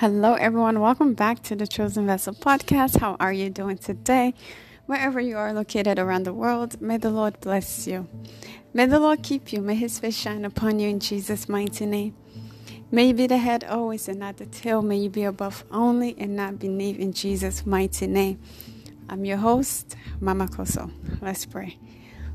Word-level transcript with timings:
Hello, 0.00 0.34
everyone. 0.34 0.80
Welcome 0.80 1.14
back 1.14 1.42
to 1.44 1.56
the 1.56 1.66
Chosen 1.66 2.06
Vessel 2.06 2.34
podcast. 2.34 3.00
How 3.00 3.16
are 3.18 3.32
you 3.32 3.48
doing 3.48 3.78
today? 3.78 4.34
Wherever 4.84 5.18
you 5.20 5.38
are 5.38 5.54
located 5.54 5.98
around 5.98 6.24
the 6.24 6.34
world, 6.34 6.82
may 6.82 6.98
the 6.98 7.08
Lord 7.08 7.40
bless 7.40 7.86
you. 7.86 8.06
May 8.74 8.84
the 8.84 9.00
Lord 9.00 9.22
keep 9.22 9.54
you. 9.54 9.62
May 9.62 9.74
his 9.74 9.98
face 9.98 10.14
shine 10.14 10.44
upon 10.44 10.80
you 10.80 10.90
in 10.90 11.00
Jesus' 11.00 11.48
mighty 11.48 11.86
name. 11.86 12.14
May 12.90 13.08
you 13.08 13.14
be 13.14 13.26
the 13.26 13.38
head 13.38 13.64
always 13.64 14.06
and 14.06 14.18
not 14.18 14.36
the 14.36 14.44
tail. 14.44 14.82
May 14.82 14.98
you 14.98 15.08
be 15.08 15.24
above 15.24 15.64
only 15.70 16.14
and 16.18 16.36
not 16.36 16.58
beneath 16.58 16.98
in 16.98 17.14
Jesus' 17.14 17.64
mighty 17.64 18.06
name. 18.06 18.38
I'm 19.08 19.24
your 19.24 19.38
host, 19.38 19.96
Mama 20.20 20.48
Kosso. 20.48 20.90
Let's 21.22 21.46
pray. 21.46 21.78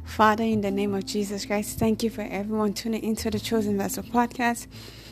Father, 0.03 0.43
in 0.43 0.61
the 0.61 0.71
name 0.71 0.95
of 0.95 1.05
Jesus 1.05 1.45
Christ, 1.45 1.77
thank 1.77 2.01
you 2.01 2.09
for 2.09 2.23
everyone 2.23 2.73
tuning 2.73 3.03
into 3.03 3.29
the 3.29 3.39
Chosen 3.39 3.77
Vessel 3.77 4.01
podcast. 4.01 4.65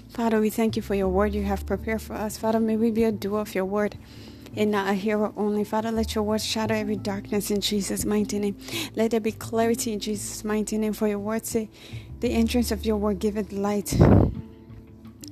Father, 0.09 0.39
we 0.39 0.49
thank 0.49 0.75
you 0.75 0.81
for 0.81 0.95
your 0.95 1.07
word 1.07 1.33
you 1.33 1.43
have 1.43 1.65
prepared 1.65 2.01
for 2.01 2.13
us. 2.13 2.37
Father, 2.37 2.59
may 2.59 2.75
we 2.75 2.91
be 2.91 3.03
a 3.03 3.11
doer 3.11 3.39
of 3.39 3.53
your 3.53 3.65
word 3.65 3.95
and 4.55 4.71
not 4.71 4.89
a 4.89 4.93
hearer 4.93 5.31
only. 5.37 5.63
Father, 5.63 5.91
let 5.91 6.15
your 6.15 6.23
word 6.23 6.41
shatter 6.41 6.73
every 6.73 6.95
darkness 6.95 7.51
in 7.51 7.61
Jesus' 7.61 8.05
mighty 8.05 8.39
name. 8.39 8.57
Let 8.95 9.11
there 9.11 9.19
be 9.19 9.31
clarity 9.31 9.93
in 9.93 9.99
Jesus' 9.99 10.43
mighty 10.43 10.77
name. 10.77 10.93
For 10.93 11.07
your 11.07 11.19
word 11.19 11.45
say, 11.45 11.69
the 12.21 12.29
entrance 12.29 12.71
of 12.71 12.85
your 12.85 12.97
word 12.97 13.19
giveth 13.19 13.51
light 13.51 13.95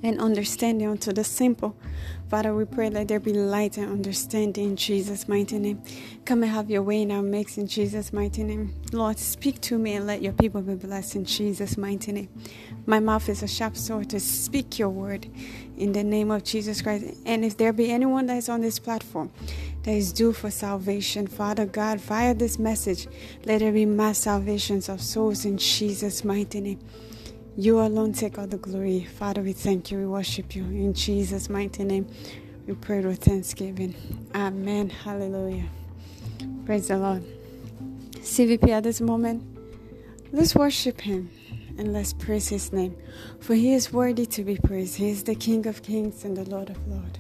and 0.04 0.20
understanding 0.20 0.88
unto 0.88 1.12
the 1.12 1.24
simple. 1.24 1.76
Father, 2.30 2.54
we 2.54 2.66
pray 2.66 2.90
that 2.90 3.08
there 3.08 3.22
be 3.22 3.34
light 3.34 3.78
and 3.78 3.90
understanding 3.90 4.72
in 4.72 4.76
Jesus' 4.76 5.30
mighty 5.30 5.58
name. 5.60 5.82
Come 6.26 6.44
and 6.44 6.52
have 6.52 6.70
your 6.70 6.82
way 6.82 7.10
our 7.10 7.22
mix 7.22 7.58
in 7.58 7.68
Jesus' 7.68 8.12
mighty 8.12 8.44
name. 8.44 8.74
Lord, 8.92 9.18
speak 9.18 9.62
to 9.62 9.78
me 9.78 9.94
and 9.94 10.06
let 10.06 10.22
your 10.22 10.34
people 10.34 10.62
be 10.62 10.76
blessed 10.76 11.16
in 11.16 11.26
Jesus' 11.26 11.78
mighty 11.78 12.12
name. 12.12 12.30
My 12.86 13.00
mouth 13.00 13.30
is 13.30 13.44
a 13.44 13.48
sharp 13.48 13.78
sword 13.78 14.10
to 14.10 14.20
speak 14.20 14.78
your 14.78 14.90
word 14.90 15.28
in 15.78 15.94
the 15.94 16.04
name 16.04 16.32
of 16.32 16.44
Jesus 16.44 16.82
Christ. 16.82 17.06
And 17.26 17.46
if 17.46 17.56
there 17.56 17.72
be 17.72 17.92
anyone 17.92 18.26
that 18.26 18.38
is 18.38 18.50
on 18.50 18.62
this 18.62 18.80
platform 18.80 19.32
that 19.84 19.92
is 19.92 20.12
due 20.12 20.34
for 20.34 20.52
salvation, 20.52 21.28
Father 21.28 21.66
God, 21.66 22.02
via 22.02 22.34
this 22.34 22.60
message, 22.60 23.08
let 23.46 23.60
there 23.60 23.72
be 23.72 23.86
mass 23.86 24.20
salvations 24.20 24.90
of 24.90 25.02
souls 25.02 25.46
in 25.46 25.58
Jesus' 25.58 26.26
mighty 26.26 26.60
name. 26.60 26.80
You 27.60 27.80
alone 27.80 28.14
take 28.14 28.38
all 28.38 28.46
the 28.46 28.58
glory. 28.58 29.06
Father, 29.06 29.42
we 29.42 29.52
thank 29.52 29.90
you. 29.90 29.98
We 29.98 30.06
worship 30.06 30.56
you. 30.56 30.62
In 30.64 30.94
Jesus' 30.94 31.50
mighty 31.50 31.84
name, 31.84 32.06
we 32.68 32.76
pray 32.76 33.02
with 33.02 33.24
thanksgiving. 33.24 33.96
Amen. 34.36 34.92
Hallelujah. 34.92 35.66
Praise 36.68 36.90
the 36.90 36.98
Lord. 37.00 37.24
CVP 38.18 38.70
at 38.70 38.84
this 38.84 39.02
moment, 39.02 39.44
let's 40.32 40.54
worship 40.54 41.02
Him 41.02 41.32
and 41.80 41.94
let's 41.94 42.14
praise 42.14 42.48
His 42.48 42.72
name. 42.72 42.96
For 43.40 43.56
He 43.56 43.74
is 43.74 43.92
worthy 43.92 44.28
to 44.28 44.44
be 44.44 44.58
praised. 44.58 44.96
He 44.98 45.10
is 45.10 45.24
the 45.24 45.34
King 45.34 45.66
of 45.66 45.82
kings 45.82 46.26
and 46.26 46.38
the 46.38 46.48
Lord 46.48 46.70
of 46.70 46.88
lords. 46.88 47.18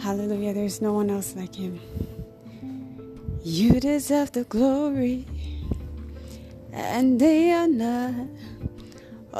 Hallelujah. 0.00 0.54
There 0.54 0.64
is 0.64 0.82
no 0.82 0.92
one 0.92 1.08
else 1.08 1.36
like 1.36 1.54
Him. 1.54 1.78
You 3.44 3.78
deserve 3.78 4.32
the 4.32 4.42
glory, 4.42 5.24
and 6.72 7.20
they 7.20 7.52
are 7.52 7.68
not. 7.68 8.26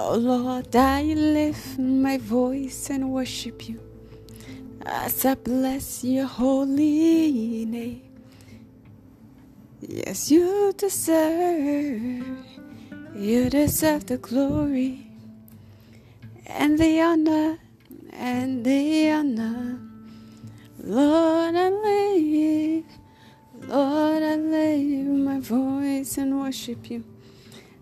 Oh 0.01 0.15
Lord, 0.15 0.77
I 0.77 1.03
lift 1.03 1.77
my 1.77 2.19
voice 2.19 2.89
and 2.89 3.11
worship 3.11 3.69
you 3.69 3.81
as 4.87 5.25
I 5.25 5.35
bless 5.35 6.05
your 6.05 6.27
holy 6.27 7.65
name. 7.65 8.03
Yes, 9.81 10.31
you 10.31 10.73
deserve, 10.77 12.47
you 13.13 13.51
deserve 13.51 14.07
the 14.07 14.19
glory 14.19 15.11
and 16.47 16.79
the 16.79 17.01
honor 17.01 17.59
and 18.13 18.65
the 18.65 19.11
honor. 19.11 19.81
Lord, 20.79 21.57
I 21.57 21.71
live, 21.71 22.85
Lord, 23.67 24.23
I 24.23 24.37
lift 24.37 25.09
my 25.11 25.41
voice 25.41 26.19
and 26.19 26.39
worship 26.39 26.89
you 26.89 27.03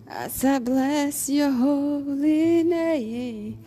as 0.09 0.45
I 0.45 0.59
bless 0.59 1.29
your 1.29 1.51
holy 1.51 2.63
name. 2.63 3.65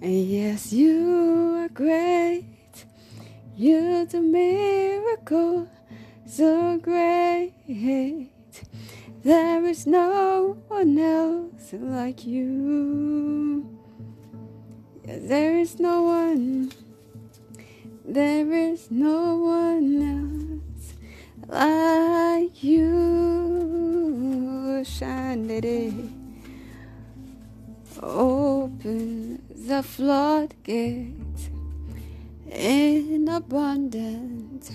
And 0.00 0.24
yes, 0.24 0.72
you 0.72 1.56
are 1.58 1.68
great. 1.68 2.44
You 3.56 4.06
do 4.06 4.22
miracle 4.22 5.68
so 6.26 6.78
great. 6.78 7.52
There 9.22 9.64
is 9.64 9.86
no 9.86 10.56
one 10.68 10.98
else 10.98 11.72
like 11.72 12.26
you. 12.26 13.68
There 15.04 15.58
is 15.58 15.78
no 15.78 16.02
one. 16.02 16.72
There 18.04 18.52
is 18.52 18.90
no 18.90 19.36
one 19.36 20.02
else 20.02 20.94
like 21.48 22.62
you. 22.64 24.51
Shine 24.80 25.46
Open 28.02 29.42
the 29.54 29.82
floodgates 29.82 31.50
in 32.50 33.28
abundance 33.28 34.72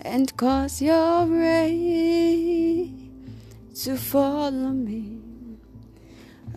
and 0.00 0.36
cause 0.36 0.80
your 0.80 1.26
rain 1.26 3.10
to 3.74 3.96
follow 3.96 4.70
me. 4.70 5.18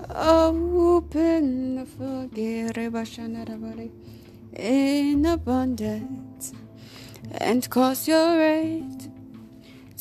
Open 0.09 1.75
the 1.75 1.85
floodgates 1.85 2.77
in 4.53 5.25
abundance 5.25 6.53
and 7.31 7.69
cause 7.69 8.07
your 8.07 8.37
rain 8.37 9.12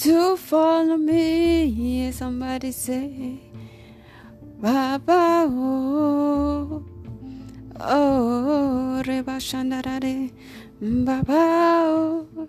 to 0.03 0.37
follow 0.37 0.97
me. 0.97 2.11
Somebody 2.11 2.73
say, 2.73 3.39
Baba, 4.59 5.47
oh, 5.49 6.85
oh, 7.79 9.03
Reba 9.07 9.39
Shandarare, 9.39 10.33
Baba, 10.81 11.85
oh, 11.87 12.49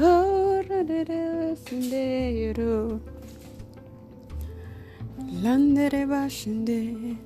oh, 0.00 0.64
Radere 0.68 1.56
Sindero, 1.56 3.00
Landere 5.42 6.06
Bashinde. 6.08 7.16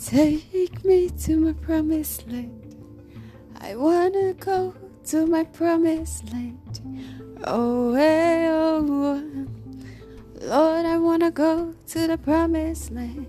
Take 0.00 0.84
me 0.84 1.10
to 1.24 1.36
my 1.36 1.52
promised 1.52 2.28
land. 2.30 2.76
I 3.60 3.74
wanna 3.74 4.34
go 4.34 4.72
to 5.08 5.26
my 5.26 5.42
promised 5.42 6.30
land. 6.34 6.80
Oh, 7.44 7.94
hey, 7.94 8.46
oh, 8.50 9.22
Lord, 10.42 10.84
I 10.84 10.98
want 10.98 11.22
to 11.22 11.30
go 11.30 11.74
to 11.86 12.06
the 12.06 12.18
promised 12.18 12.90
land. 12.90 13.26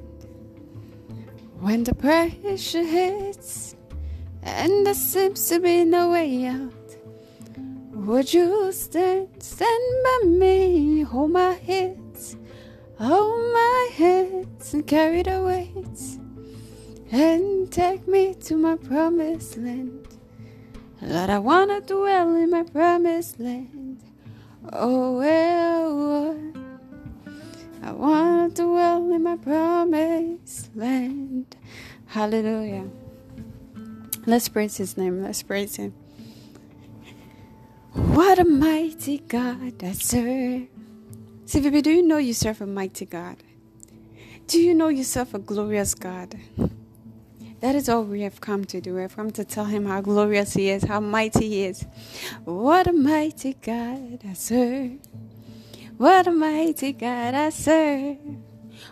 When 1.61 1.85
the 1.85 1.95
pressure 1.95 2.83
hits 2.83 3.77
and 4.43 4.85
there 4.85 4.93
seems 4.93 5.47
to 5.47 5.61
be 5.61 5.85
no 5.85 6.11
way 6.11 6.47
out, 6.47 6.97
would 7.93 8.33
you 8.33 8.73
stand, 8.73 9.41
stand 9.41 10.03
by 10.03 10.27
me, 10.27 11.03
hold 11.03 11.31
my 11.31 11.53
hands, 11.53 12.35
hold 12.97 13.53
my 13.53 13.89
hands 13.93 14.73
and 14.73 14.85
carry 14.85 15.23
the 15.23 15.41
weight 15.41 16.19
and 17.09 17.71
take 17.71 18.05
me 18.05 18.33
to 18.33 18.57
my 18.57 18.75
promised 18.75 19.55
land. 19.55 20.08
Lord, 21.01 21.29
I 21.29 21.39
wanna 21.39 21.79
dwell 21.79 22.35
in 22.35 22.49
my 22.49 22.63
promised 22.63 23.39
land. 23.39 24.03
Oh, 24.73 25.17
well, 25.17 26.37
I 27.81 27.91
wanna 27.93 28.49
dwell 28.49 29.11
in 29.11 29.23
my 29.23 29.37
promised 29.37 30.75
land. 30.75 31.55
Hallelujah. 32.07 32.89
Let's 34.25 34.49
praise 34.49 34.75
his 34.75 34.97
name. 34.97 35.23
Let's 35.23 35.41
praise 35.41 35.77
him. 35.77 35.93
What 37.93 38.37
a 38.37 38.43
mighty 38.43 39.19
God 39.19 39.81
I 39.81 39.93
serve. 39.93 40.67
CVP, 41.45 41.81
do 41.81 41.91
you 41.91 42.03
know 42.03 42.17
you 42.17 42.33
serve 42.33 42.61
a 42.61 42.67
mighty 42.67 43.05
God? 43.05 43.37
Do 44.47 44.59
you 44.59 44.73
know 44.73 44.89
you 44.89 45.03
serve 45.03 45.33
a 45.33 45.39
glorious 45.39 45.93
God? 45.95 46.35
That 47.61 47.75
is 47.75 47.89
all 47.89 48.03
we 48.03 48.21
have 48.21 48.39
come 48.39 48.63
to 48.65 48.79
do. 48.79 48.95
We 48.95 49.01
have 49.01 49.15
come 49.15 49.31
to 49.31 49.43
tell 49.43 49.65
him 49.65 49.85
how 49.85 50.01
glorious 50.01 50.53
he 50.53 50.69
is, 50.69 50.83
how 50.83 50.99
mighty 51.01 51.49
he 51.49 51.63
is. 51.65 51.85
What 52.45 52.87
a 52.87 52.93
mighty 52.93 53.53
God 53.61 54.21
I 54.27 54.33
serve. 54.33 54.99
What 55.97 56.27
a 56.27 56.31
mighty 56.31 56.93
God 56.93 57.33
I 57.33 57.49
serve. 57.49 58.17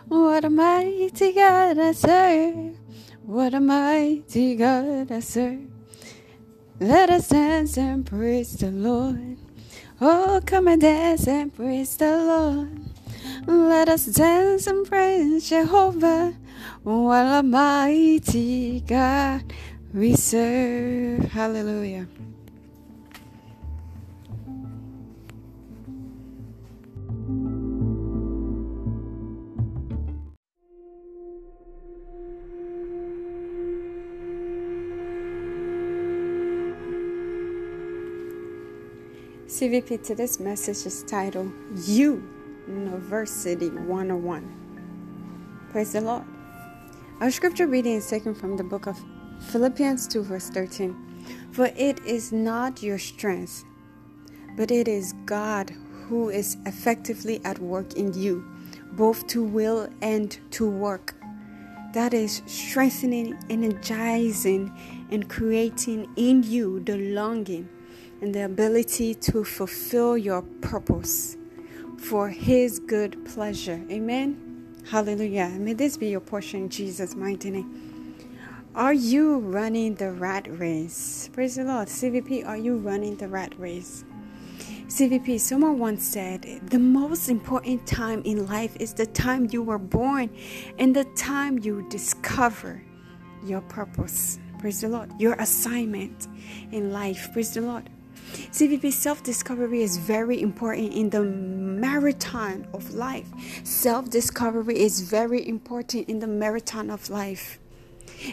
What 0.06 0.44
a 0.44 0.50
mighty 0.50 1.32
God 1.32 1.78
I 1.78 1.92
serve. 1.92 2.76
What 3.22 3.54
a 3.54 3.60
mighty 3.60 4.56
God 4.56 5.10
I 5.12 5.20
serve. 5.20 5.66
Let 6.78 7.08
us 7.10 7.28
dance 7.28 7.78
and 7.78 8.04
praise 8.04 8.52
the 8.52 8.70
Lord. 8.70 9.38
Oh, 10.00 10.40
come 10.44 10.68
and 10.68 10.80
dance 10.80 11.26
and 11.26 11.54
praise 11.54 11.96
the 11.96 12.16
Lord. 12.16 12.80
Let 13.46 13.88
us 13.88 14.06
dance 14.06 14.66
and 14.66 14.86
praise 14.86 15.48
Jehovah. 15.48 16.34
What 16.82 17.26
a 17.26 17.42
mighty 17.42 18.80
God 18.80 19.52
we 19.92 20.14
serve. 20.14 21.24
Hallelujah. 21.32 22.06
CVP 39.48 40.04
today's 40.04 40.38
message 40.38 40.86
is 40.86 41.02
titled 41.02 41.50
You 41.86 42.22
University 42.68 43.70
101. 43.70 45.66
Praise 45.72 45.92
the 45.94 46.00
Lord. 46.02 46.37
Our 47.20 47.32
scripture 47.32 47.66
reading 47.66 47.94
is 47.94 48.08
taken 48.08 48.32
from 48.32 48.56
the 48.56 48.62
book 48.62 48.86
of 48.86 48.96
Philippians 49.50 50.06
2, 50.06 50.22
verse 50.22 50.50
13. 50.50 50.96
For 51.50 51.66
it 51.76 51.98
is 52.06 52.30
not 52.30 52.80
your 52.80 52.98
strength, 53.00 53.64
but 54.56 54.70
it 54.70 54.86
is 54.86 55.14
God 55.26 55.74
who 56.06 56.28
is 56.28 56.56
effectively 56.64 57.40
at 57.44 57.58
work 57.58 57.94
in 57.94 58.14
you, 58.14 58.44
both 58.92 59.26
to 59.28 59.42
will 59.42 59.88
and 60.00 60.38
to 60.52 60.70
work. 60.70 61.16
That 61.92 62.14
is 62.14 62.40
strengthening, 62.46 63.36
energizing, 63.50 64.72
and 65.10 65.28
creating 65.28 66.08
in 66.14 66.44
you 66.44 66.78
the 66.78 66.98
longing 66.98 67.68
and 68.20 68.32
the 68.32 68.44
ability 68.44 69.16
to 69.16 69.42
fulfill 69.42 70.16
your 70.16 70.42
purpose 70.60 71.36
for 71.96 72.28
His 72.28 72.78
good 72.78 73.26
pleasure. 73.26 73.84
Amen. 73.90 74.47
Hallelujah. 74.90 75.50
May 75.50 75.74
this 75.74 75.98
be 75.98 76.08
your 76.08 76.20
portion 76.20 76.62
in 76.62 76.68
Jesus' 76.70 77.14
mighty 77.14 77.50
name. 77.50 78.16
Are 78.74 78.94
you 78.94 79.38
running 79.38 79.96
the 79.96 80.12
rat 80.12 80.46
race? 80.58 81.28
Praise 81.34 81.56
the 81.56 81.64
Lord. 81.64 81.88
CVP, 81.88 82.46
are 82.46 82.56
you 82.56 82.78
running 82.78 83.16
the 83.16 83.28
rat 83.28 83.52
race? 83.58 84.06
CVP, 84.86 85.40
someone 85.40 85.78
once 85.78 86.02
said, 86.06 86.62
the 86.70 86.78
most 86.78 87.28
important 87.28 87.86
time 87.86 88.22
in 88.24 88.46
life 88.46 88.78
is 88.80 88.94
the 88.94 89.04
time 89.04 89.46
you 89.50 89.62
were 89.62 89.78
born 89.78 90.30
and 90.78 90.96
the 90.96 91.04
time 91.16 91.58
you 91.58 91.86
discover 91.90 92.82
your 93.44 93.60
purpose. 93.60 94.38
Praise 94.58 94.80
the 94.80 94.88
Lord. 94.88 95.12
Your 95.20 95.34
assignment 95.34 96.28
in 96.72 96.92
life. 96.94 97.28
Praise 97.34 97.52
the 97.52 97.60
Lord. 97.60 97.90
CVP 98.50 98.92
self 98.92 99.22
discovery 99.22 99.82
is 99.82 99.96
very 99.96 100.40
important 100.40 100.92
in 100.92 101.10
the 101.10 101.22
marathon 101.22 102.66
of 102.72 102.94
life. 102.94 103.28
Self 103.64 104.10
discovery 104.10 104.78
is 104.78 105.00
very 105.00 105.46
important 105.46 106.08
in 106.08 106.18
the 106.18 106.26
marathon 106.26 106.90
of 106.90 107.08
life. 107.10 107.58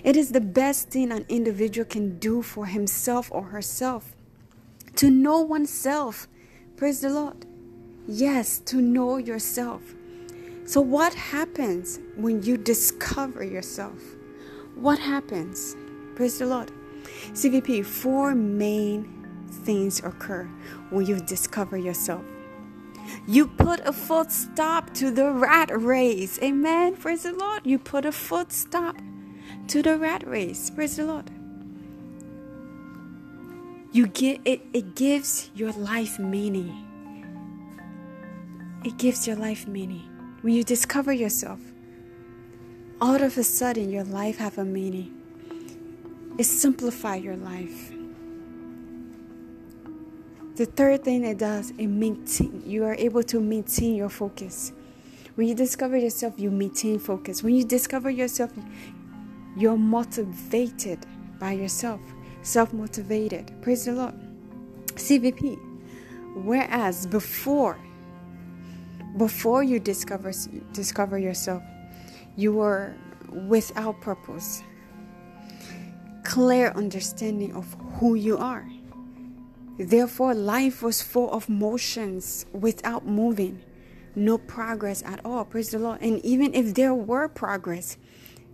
It 0.03 0.15
is 0.15 0.31
the 0.31 0.41
best 0.41 0.89
thing 0.89 1.11
an 1.11 1.25
individual 1.29 1.85
can 1.85 2.17
do 2.19 2.41
for 2.41 2.65
himself 2.65 3.29
or 3.31 3.43
herself. 3.43 4.15
To 4.97 5.09
know 5.09 5.41
oneself. 5.41 6.27
Praise 6.75 7.01
the 7.01 7.09
Lord. 7.09 7.45
Yes, 8.07 8.59
to 8.59 8.81
know 8.81 9.17
yourself. 9.17 9.81
So, 10.65 10.81
what 10.81 11.13
happens 11.13 11.99
when 12.15 12.43
you 12.43 12.57
discover 12.57 13.43
yourself? 13.43 13.99
What 14.75 14.99
happens? 14.99 15.75
Praise 16.15 16.39
the 16.39 16.47
Lord. 16.47 16.71
CVP, 17.33 17.85
four 17.85 18.33
main 18.35 19.24
things 19.65 19.99
occur 20.03 20.45
when 20.89 21.05
you 21.05 21.19
discover 21.19 21.77
yourself. 21.77 22.23
You 23.27 23.47
put 23.47 23.81
a 23.81 23.93
foot 23.93 24.31
stop 24.31 24.93
to 24.95 25.11
the 25.11 25.31
rat 25.31 25.69
race. 25.71 26.39
Amen. 26.41 26.95
Praise 26.95 27.23
the 27.23 27.33
Lord. 27.33 27.61
You 27.65 27.79
put 27.79 28.05
a 28.05 28.11
foot 28.11 28.51
stop 28.51 28.95
to 29.67 29.81
the 29.81 29.97
rat 29.97 30.25
race. 30.27 30.69
Praise 30.69 30.97
the 30.97 31.05
Lord. 31.05 31.29
You 33.91 34.07
get 34.07 34.41
it, 34.45 34.61
it 34.73 34.95
gives 34.95 35.49
your 35.55 35.71
life 35.71 36.19
meaning. 36.19 36.85
It 38.83 38.97
gives 38.97 39.25
your 39.25 39.37
life 39.37 39.67
meaning. 39.67 40.03
When 40.41 40.53
you 40.53 40.63
discover 40.63 41.13
yourself, 41.13 41.59
all 43.01 43.15
of 43.15 43.37
a 43.37 43.43
sudden 43.43 43.89
your 43.89 44.03
life 44.03 44.37
have 44.37 44.57
a 44.57 44.65
meaning. 44.65 45.11
It 46.37 46.43
simplify 46.43 47.15
your 47.15 47.37
life. 47.37 47.94
The 50.55 50.65
third 50.65 51.03
thing 51.03 51.25
it 51.25 51.37
does, 51.37 51.71
it 51.71 51.87
maintain, 51.87 52.63
you 52.65 52.85
are 52.85 52.95
able 52.95 53.23
to 53.23 53.41
maintain 53.41 53.93
your 53.95 54.07
focus. 54.07 54.71
When 55.35 55.49
you 55.49 55.53
discover 55.53 55.97
yourself, 55.97 56.35
you 56.37 56.49
maintain 56.49 56.97
focus. 56.97 57.43
When 57.43 57.53
you 57.55 57.65
discover 57.65 58.09
yourself, 58.09 58.51
you're 59.57 59.77
motivated 59.77 61.05
by 61.39 61.51
yourself, 61.51 61.99
self 62.41 62.71
motivated. 62.71 63.51
Praise 63.61 63.83
the 63.83 63.91
Lord. 63.91 64.13
CVP. 64.95 65.59
Whereas 66.35 67.05
before, 67.05 67.77
before 69.17 69.61
you 69.61 69.81
discover 69.81 70.31
discover 70.71 71.17
yourself, 71.17 71.63
you 72.37 72.53
were 72.53 72.95
without 73.49 73.99
purpose, 73.99 74.63
clear 76.23 76.71
understanding 76.71 77.53
of 77.53 77.75
who 77.99 78.15
you 78.15 78.37
are. 78.37 78.65
Therefore, 79.77 80.33
life 80.33 80.81
was 80.81 81.01
full 81.01 81.29
of 81.31 81.49
motions 81.49 82.45
without 82.53 83.05
moving, 83.05 83.61
no 84.15 84.37
progress 84.37 85.03
at 85.03 85.19
all. 85.25 85.43
Praise 85.43 85.71
the 85.71 85.79
Lord. 85.79 86.01
And 86.01 86.23
even 86.23 86.53
if 86.53 86.73
there 86.73 86.93
were 86.93 87.27
progress, 87.27 87.97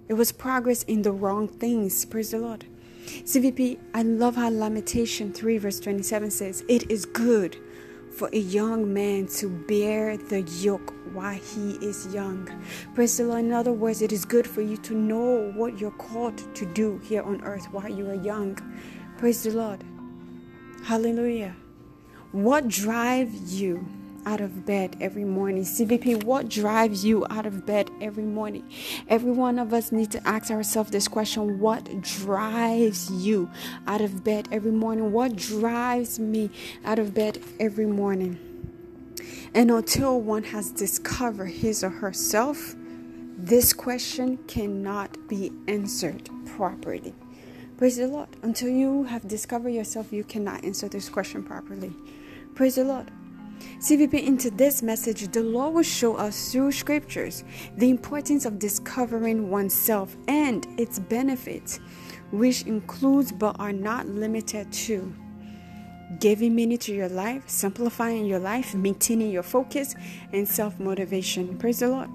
it 0.07 0.15
was 0.15 0.31
progress 0.31 0.83
in 0.83 1.03
the 1.03 1.11
wrong 1.11 1.47
things. 1.47 2.05
Praise 2.05 2.31
the 2.31 2.39
Lord. 2.39 2.65
CVP, 3.05 3.77
I 3.93 4.03
love 4.03 4.35
how 4.35 4.49
Lamentation 4.49 5.31
3, 5.31 5.57
verse 5.57 5.79
27 5.79 6.31
says, 6.31 6.63
It 6.67 6.89
is 6.89 7.05
good 7.05 7.57
for 8.11 8.29
a 8.33 8.39
young 8.39 8.93
man 8.93 9.27
to 9.27 9.49
bear 9.49 10.17
the 10.17 10.41
yoke 10.41 10.93
while 11.13 11.37
he 11.37 11.73
is 11.85 12.13
young. 12.13 12.49
Praise 12.93 13.17
the 13.17 13.25
Lord. 13.25 13.45
In 13.45 13.51
other 13.53 13.73
words, 13.73 14.01
it 14.01 14.11
is 14.11 14.25
good 14.25 14.47
for 14.47 14.61
you 14.61 14.77
to 14.77 14.93
know 14.93 15.51
what 15.55 15.79
you're 15.79 15.91
called 15.91 16.37
to 16.55 16.65
do 16.65 16.99
here 17.03 17.21
on 17.21 17.43
earth 17.43 17.65
while 17.71 17.89
you 17.89 18.09
are 18.09 18.15
young. 18.15 18.57
Praise 19.17 19.43
the 19.43 19.51
Lord. 19.51 19.83
Hallelujah. 20.83 21.55
What 22.31 22.67
drives 22.67 23.61
you 23.61 23.85
out 24.25 24.41
of 24.41 24.65
bed 24.65 24.97
every 24.99 25.23
morning? 25.23 25.63
CVP, 25.63 26.23
what 26.23 26.49
drives 26.49 27.05
you 27.05 27.25
out 27.29 27.45
of 27.45 27.67
bed 27.67 27.91
every 28.01 28.23
morning? 28.23 28.67
Every 29.07 29.31
one 29.31 29.59
of 29.59 29.73
us 29.73 29.91
need 29.91 30.09
to 30.11 30.27
ask 30.27 30.49
ourselves 30.49 30.89
this 30.89 31.07
question 31.07 31.59
What 31.59 32.01
drives 32.01 33.11
you 33.11 33.49
out 33.85 34.01
of 34.01 34.23
bed 34.23 34.47
every 34.51 34.71
morning? 34.71 35.11
What 35.11 35.35
drives 35.35 36.19
me 36.19 36.49
out 36.83 36.97
of 36.97 37.13
bed 37.13 37.43
every 37.59 37.85
morning? 37.85 38.39
And 39.53 39.69
until 39.69 40.19
one 40.19 40.43
has 40.45 40.71
discovered 40.71 41.47
his 41.47 41.83
or 41.83 41.89
herself, 41.89 42.75
this 43.37 43.71
question 43.71 44.37
cannot 44.47 45.27
be 45.27 45.51
answered 45.67 46.27
properly. 46.45 47.13
Praise 47.81 47.97
the 47.97 48.05
Lord. 48.05 48.27
Until 48.43 48.69
you 48.69 49.05
have 49.05 49.27
discovered 49.27 49.69
yourself, 49.69 50.13
you 50.13 50.23
cannot 50.23 50.63
answer 50.63 50.87
this 50.87 51.09
question 51.09 51.41
properly. 51.41 51.91
Praise 52.53 52.75
the 52.75 52.83
Lord. 52.83 53.09
CVP, 53.79 54.23
into 54.23 54.51
this 54.51 54.83
message, 54.83 55.27
the 55.29 55.41
Lord 55.41 55.73
will 55.73 55.81
show 55.81 56.15
us 56.15 56.51
through 56.51 56.73
scriptures 56.73 57.43
the 57.77 57.89
importance 57.89 58.45
of 58.45 58.59
discovering 58.59 59.49
oneself 59.49 60.15
and 60.27 60.67
its 60.79 60.99
benefits, 60.99 61.79
which 62.29 62.61
includes 62.67 63.31
but 63.31 63.59
are 63.59 63.73
not 63.73 64.05
limited 64.07 64.71
to 64.73 65.11
giving 66.19 66.53
meaning 66.53 66.77
to 66.77 66.93
your 66.93 67.09
life, 67.09 67.49
simplifying 67.49 68.27
your 68.27 68.37
life, 68.37 68.75
maintaining 68.75 69.31
your 69.31 69.41
focus, 69.41 69.95
and 70.33 70.47
self 70.47 70.79
motivation. 70.79 71.57
Praise 71.57 71.79
the 71.79 71.87
Lord. 71.87 72.09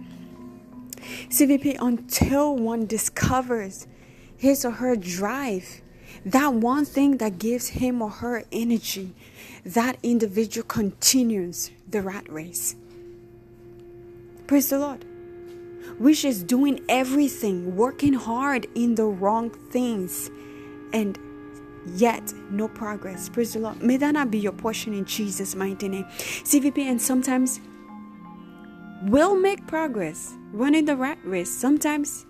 CVP, 1.29 1.77
until 1.81 2.55
one 2.55 2.87
discovers 2.87 3.89
his 4.37 4.65
or 4.65 4.73
her 4.73 4.97
drive, 4.97 5.81
that 6.25 6.53
one 6.55 6.85
thing 6.85 7.19
that 7.19 7.39
gives 7.39 7.69
him 7.69 8.03
or 8.03 8.11
her 8.11 8.45
energy, 8.53 9.15
that 9.65 9.99
individual 10.03 10.67
continues 10.67 11.71
the 11.89 12.03
rat 12.03 12.31
race. 12.31 12.75
Praise 14.47 14.69
the 14.71 14.79
Lord. 14.79 15.05
Which 15.99 16.25
is 16.25 16.43
doing 16.43 16.85
everything, 16.89 17.77
working 17.77 18.13
hard 18.13 18.67
in 18.75 18.97
the 18.97 19.05
wrong 19.05 19.51
things, 19.71 20.31
and 20.93 21.19
yet 21.95 22.33
no 22.51 22.69
progress. 22.69 23.29
Praise 23.29 23.55
the 23.55 23.61
Lord. 23.61 23.83
May 23.83 23.97
that 23.97 24.13
not 24.13 24.31
be 24.31 24.39
your 24.39 24.53
portion 24.53 24.95
in 24.95 25.05
Jesus' 25.05 25.55
mighty 25.55 25.89
name. 25.89 26.05
CVP, 26.05 26.79
and 26.79 27.01
sometimes 27.01 27.61
will 29.05 29.37
make 29.37 29.67
progress 29.67 30.35
running 30.53 30.85
the 30.85 30.97
rat 30.97 31.19
race. 31.25 31.51
Sometimes 31.51 32.27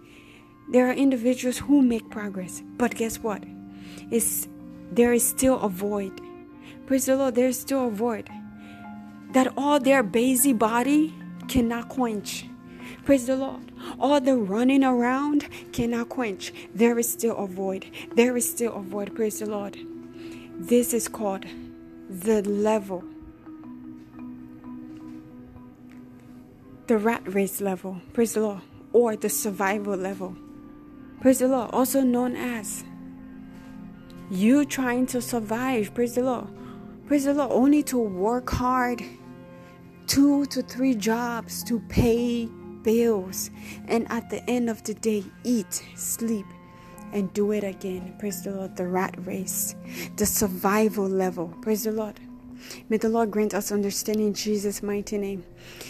there 0.68 0.88
are 0.88 0.92
individuals 0.92 1.58
who 1.58 1.82
make 1.82 2.10
progress, 2.10 2.62
but 2.76 2.94
guess 2.94 3.18
what? 3.18 3.44
It's, 4.10 4.48
there 4.90 5.12
is 5.12 5.26
still 5.26 5.60
a 5.60 5.68
void. 5.68 6.20
Praise 6.86 7.06
the 7.06 7.16
Lord, 7.16 7.34
there 7.34 7.48
is 7.48 7.58
still 7.58 7.88
a 7.88 7.90
void 7.90 8.28
that 9.32 9.52
all 9.56 9.78
their 9.78 10.02
busy 10.02 10.52
body 10.52 11.14
cannot 11.48 11.88
quench. 11.88 12.46
Praise 13.04 13.26
the 13.26 13.36
Lord. 13.36 13.70
All 14.00 14.20
the 14.20 14.36
running 14.36 14.82
around 14.82 15.46
cannot 15.72 16.08
quench. 16.08 16.52
There 16.74 16.98
is 16.98 17.12
still 17.12 17.36
a 17.36 17.46
void. 17.46 17.86
There 18.14 18.36
is 18.36 18.50
still 18.50 18.74
a 18.74 18.80
void. 18.80 19.14
Praise 19.14 19.40
the 19.40 19.46
Lord. 19.46 19.78
This 20.58 20.92
is 20.92 21.06
called 21.06 21.44
the 22.08 22.42
level. 22.42 23.04
The 26.86 26.98
rat 26.98 27.22
race 27.32 27.60
level. 27.60 28.00
Praise 28.12 28.34
the 28.34 28.40
Lord. 28.40 28.62
Or 28.92 29.16
the 29.16 29.28
survival 29.28 29.96
level. 29.96 30.36
Praise 31.20 31.38
the 31.38 31.48
Lord. 31.48 31.70
Also 31.72 32.02
known 32.02 32.36
as 32.36 32.84
you 34.30 34.64
trying 34.64 35.06
to 35.06 35.20
survive. 35.20 35.94
Praise 35.94 36.14
the 36.14 36.22
Lord. 36.22 36.48
Praise 37.06 37.24
the 37.24 37.34
Lord. 37.34 37.50
Only 37.52 37.82
to 37.84 37.98
work 37.98 38.50
hard. 38.50 39.02
Two 40.06 40.46
to 40.46 40.62
three 40.62 40.94
jobs 40.94 41.64
to 41.64 41.80
pay 41.88 42.48
bills. 42.82 43.50
And 43.88 44.10
at 44.10 44.30
the 44.30 44.48
end 44.48 44.70
of 44.70 44.82
the 44.84 44.94
day, 44.94 45.24
eat, 45.44 45.82
sleep, 45.94 46.46
and 47.12 47.32
do 47.32 47.52
it 47.52 47.64
again. 47.64 48.14
Praise 48.18 48.42
the 48.42 48.52
Lord. 48.52 48.76
The 48.76 48.86
rat 48.86 49.14
race. 49.26 49.74
The 50.16 50.26
survival 50.26 51.08
level. 51.08 51.54
Praise 51.62 51.84
the 51.84 51.92
Lord. 51.92 52.20
May 52.88 52.96
the 52.96 53.08
Lord 53.08 53.30
grant 53.30 53.54
us 53.54 53.72
understanding 53.72 54.28
in 54.28 54.34
Jesus' 54.34 54.82
mighty 54.82 55.18
name. 55.18 55.44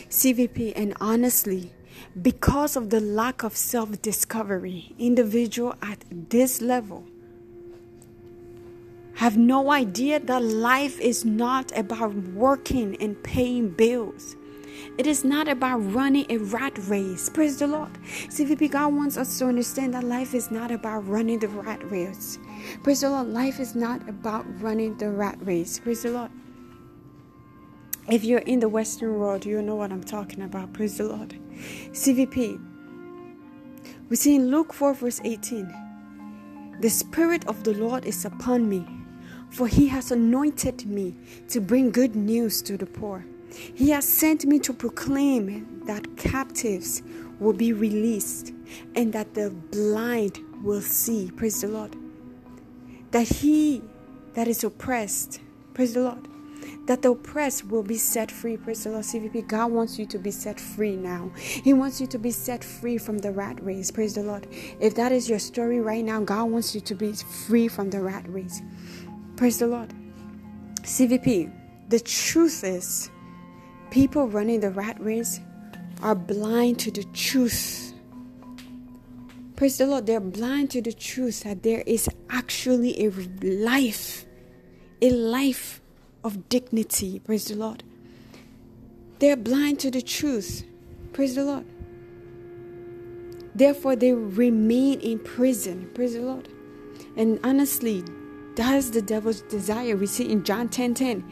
CVP, 0.08 0.72
and 0.76 0.94
honestly, 1.00 1.72
because 2.20 2.76
of 2.76 2.90
the 2.90 3.00
lack 3.00 3.42
of 3.42 3.56
self 3.56 4.00
discovery, 4.02 4.94
individual 4.98 5.74
at 5.82 6.04
this 6.10 6.60
level 6.60 7.04
have 9.16 9.38
no 9.38 9.72
idea 9.72 10.20
that 10.20 10.42
life 10.42 11.00
is 11.00 11.24
not 11.24 11.76
about 11.76 12.14
working 12.34 12.96
and 13.00 13.20
paying 13.22 13.70
bills. 13.70 14.36
It 14.98 15.06
is 15.06 15.24
not 15.24 15.48
about 15.48 15.78
running 15.78 16.26
a 16.28 16.36
rat 16.36 16.76
race. 16.86 17.30
Praise 17.30 17.58
the 17.58 17.66
Lord. 17.66 17.92
CVP 18.28 18.70
God 18.70 18.94
wants 18.94 19.16
us 19.16 19.38
to 19.38 19.46
understand 19.46 19.94
that 19.94 20.04
life 20.04 20.34
is 20.34 20.50
not 20.50 20.70
about 20.70 21.08
running 21.08 21.38
the 21.38 21.48
rat 21.48 21.82
race. 21.90 22.38
Praise 22.82 23.00
the 23.00 23.08
Lord. 23.08 23.28
Life 23.28 23.58
is 23.58 23.74
not 23.74 24.06
about 24.06 24.44
running 24.60 24.98
the 24.98 25.10
rat 25.10 25.38
race. 25.40 25.78
Praise 25.78 26.02
the 26.02 26.10
Lord. 26.10 26.30
If 28.08 28.22
you're 28.22 28.40
in 28.40 28.60
the 28.60 28.68
Western 28.68 29.18
world, 29.18 29.46
you 29.46 29.62
know 29.62 29.76
what 29.76 29.92
I'm 29.92 30.04
talking 30.04 30.42
about. 30.42 30.74
Praise 30.74 30.98
the 30.98 31.04
Lord. 31.04 31.38
CVP. 31.92 32.60
We 34.08 34.16
see 34.16 34.36
in 34.36 34.50
Luke 34.50 34.72
4, 34.72 34.94
verse 34.94 35.20
18 35.24 36.76
The 36.80 36.90
Spirit 36.90 37.46
of 37.46 37.64
the 37.64 37.74
Lord 37.74 38.04
is 38.04 38.24
upon 38.24 38.68
me, 38.68 38.86
for 39.50 39.66
he 39.66 39.88
has 39.88 40.10
anointed 40.10 40.86
me 40.86 41.16
to 41.48 41.60
bring 41.60 41.90
good 41.90 42.14
news 42.14 42.62
to 42.62 42.76
the 42.76 42.86
poor. 42.86 43.24
He 43.74 43.90
has 43.90 44.04
sent 44.04 44.44
me 44.44 44.58
to 44.60 44.72
proclaim 44.72 45.82
that 45.86 46.16
captives 46.16 47.02
will 47.38 47.52
be 47.52 47.72
released 47.72 48.52
and 48.94 49.12
that 49.12 49.34
the 49.34 49.50
blind 49.50 50.40
will 50.62 50.80
see. 50.80 51.30
Praise 51.30 51.60
the 51.60 51.68
Lord. 51.68 51.96
That 53.10 53.28
he 53.28 53.82
that 54.34 54.48
is 54.48 54.64
oppressed, 54.64 55.40
praise 55.74 55.94
the 55.94 56.02
Lord, 56.02 56.28
that 56.86 57.02
the 57.02 57.10
oppressed 57.10 57.66
will 57.68 57.82
be 57.82 57.96
set 57.96 58.30
free. 58.30 58.56
Praise 58.56 58.84
the 58.84 58.90
Lord, 58.90 59.04
CVP. 59.04 59.46
God 59.48 59.72
wants 59.72 59.98
you 59.98 60.06
to 60.06 60.18
be 60.18 60.30
set 60.30 60.58
free 60.58 60.96
now. 60.96 61.30
He 61.36 61.72
wants 61.72 62.00
you 62.00 62.06
to 62.08 62.18
be 62.18 62.30
set 62.30 62.62
free 62.62 62.98
from 62.98 63.18
the 63.18 63.32
rat 63.32 63.62
race. 63.64 63.90
Praise 63.90 64.14
the 64.14 64.22
Lord. 64.22 64.46
If 64.80 64.94
that 64.94 65.12
is 65.12 65.28
your 65.28 65.38
story 65.38 65.80
right 65.80 66.04
now, 66.04 66.20
God 66.20 66.44
wants 66.44 66.74
you 66.74 66.80
to 66.82 66.94
be 66.94 67.12
free 67.12 67.68
from 67.68 67.90
the 67.90 68.00
rat 68.00 68.24
race. 68.28 68.62
Praise 69.36 69.58
the 69.58 69.66
Lord. 69.66 69.92
CVP, 70.82 71.52
the 71.88 72.00
truth 72.00 72.62
is, 72.62 73.10
people 73.90 74.28
running 74.28 74.60
the 74.60 74.70
rat 74.70 75.00
race 75.00 75.40
are 76.02 76.14
blind 76.14 76.78
to 76.80 76.90
the 76.90 77.04
truth. 77.12 77.92
Praise 79.56 79.78
the 79.78 79.86
Lord, 79.86 80.06
they're 80.06 80.20
blind 80.20 80.70
to 80.72 80.82
the 80.82 80.92
truth 80.92 81.42
that 81.44 81.62
there 81.62 81.82
is 81.86 82.08
actually 82.30 83.06
a 83.06 83.10
life, 83.42 84.26
a 85.00 85.10
life 85.10 85.80
of 86.26 86.48
dignity. 86.48 87.20
Praise 87.20 87.46
the 87.46 87.54
Lord. 87.54 87.84
They're 89.20 89.36
blind 89.36 89.80
to 89.80 89.90
the 89.90 90.02
truth. 90.02 90.64
Praise 91.12 91.36
the 91.36 91.44
Lord. 91.44 91.64
Therefore, 93.54 93.96
they 93.96 94.12
remain 94.12 95.00
in 95.00 95.18
prison. 95.18 95.90
Praise 95.94 96.14
the 96.14 96.20
Lord. 96.20 96.48
And 97.16 97.40
honestly, 97.42 98.04
that's 98.54 98.90
the 98.90 99.00
devil's 99.00 99.40
desire. 99.42 99.96
We 99.96 100.06
see 100.06 100.30
in 100.30 100.44
John 100.44 100.68
10 100.68 100.94
10. 100.94 101.24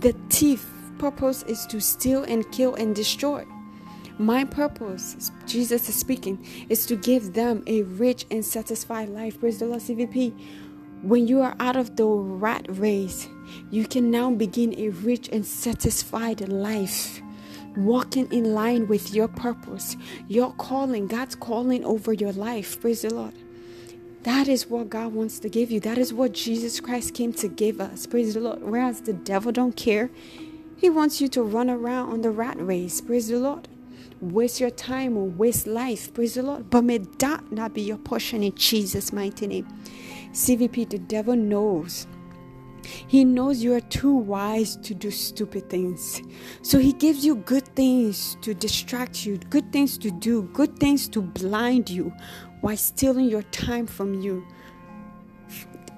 The 0.00 0.12
thief 0.30 0.66
purpose 0.98 1.44
is 1.44 1.66
to 1.66 1.80
steal 1.80 2.24
and 2.24 2.50
kill 2.50 2.74
and 2.74 2.96
destroy. 2.96 3.46
My 4.18 4.42
purpose, 4.42 5.30
Jesus 5.46 5.88
is 5.88 5.94
speaking, 5.94 6.44
is 6.68 6.86
to 6.86 6.96
give 6.96 7.34
them 7.34 7.62
a 7.68 7.82
rich 7.82 8.26
and 8.32 8.44
satisfied 8.44 9.10
life. 9.10 9.38
Praise 9.38 9.60
the 9.60 9.66
Lord, 9.66 9.80
CVP. 9.80 10.32
When 11.02 11.28
you 11.28 11.40
are 11.42 11.54
out 11.60 11.76
of 11.76 11.96
the 11.96 12.06
rat 12.06 12.66
race, 12.68 13.28
you 13.70 13.86
can 13.86 14.10
now 14.10 14.30
begin 14.32 14.74
a 14.78 14.88
rich 14.88 15.28
and 15.32 15.46
satisfied 15.46 16.48
life. 16.48 17.22
Walking 17.76 18.30
in 18.32 18.54
line 18.54 18.88
with 18.88 19.14
your 19.14 19.28
purpose, 19.28 19.96
your 20.26 20.52
calling, 20.54 21.06
God's 21.06 21.36
calling 21.36 21.84
over 21.84 22.12
your 22.12 22.32
life. 22.32 22.80
Praise 22.80 23.02
the 23.02 23.14
Lord. 23.14 23.34
That 24.24 24.48
is 24.48 24.66
what 24.66 24.90
God 24.90 25.14
wants 25.14 25.38
to 25.40 25.48
give 25.48 25.70
you. 25.70 25.78
That 25.80 25.98
is 25.98 26.12
what 26.12 26.32
Jesus 26.32 26.80
Christ 26.80 27.14
came 27.14 27.32
to 27.34 27.48
give 27.48 27.80
us. 27.80 28.06
Praise 28.06 28.34
the 28.34 28.40
Lord. 28.40 28.62
Whereas 28.62 29.02
the 29.02 29.12
devil 29.12 29.52
don't 29.52 29.76
care. 29.76 30.10
He 30.76 30.90
wants 30.90 31.20
you 31.20 31.28
to 31.28 31.42
run 31.42 31.70
around 31.70 32.12
on 32.12 32.22
the 32.22 32.30
rat 32.30 32.56
race. 32.60 33.00
Praise 33.00 33.28
the 33.28 33.38
Lord. 33.38 33.68
Waste 34.20 34.60
your 34.60 34.70
time 34.70 35.16
or 35.16 35.26
waste 35.26 35.68
life. 35.68 36.12
Praise 36.12 36.34
the 36.34 36.42
Lord. 36.42 36.70
But 36.70 36.82
may 36.82 36.98
that 36.98 37.52
not 37.52 37.74
be 37.74 37.82
your 37.82 37.98
portion 37.98 38.42
in 38.42 38.54
Jesus' 38.56 39.12
mighty 39.12 39.46
name. 39.46 39.66
CVP, 40.32 40.90
the 40.90 40.98
devil 40.98 41.36
knows. 41.36 42.06
He 43.06 43.24
knows 43.24 43.62
you 43.62 43.74
are 43.74 43.80
too 43.80 44.14
wise 44.14 44.76
to 44.76 44.94
do 44.94 45.10
stupid 45.10 45.68
things. 45.68 46.22
So 46.62 46.78
he 46.78 46.92
gives 46.92 47.24
you 47.24 47.36
good 47.36 47.66
things 47.74 48.36
to 48.42 48.54
distract 48.54 49.26
you, 49.26 49.38
good 49.50 49.72
things 49.72 49.98
to 49.98 50.10
do, 50.10 50.42
good 50.52 50.78
things 50.78 51.08
to 51.10 51.20
blind 51.22 51.90
you 51.90 52.12
while 52.60 52.76
stealing 52.76 53.28
your 53.28 53.42
time 53.42 53.86
from 53.86 54.14
you. 54.14 54.46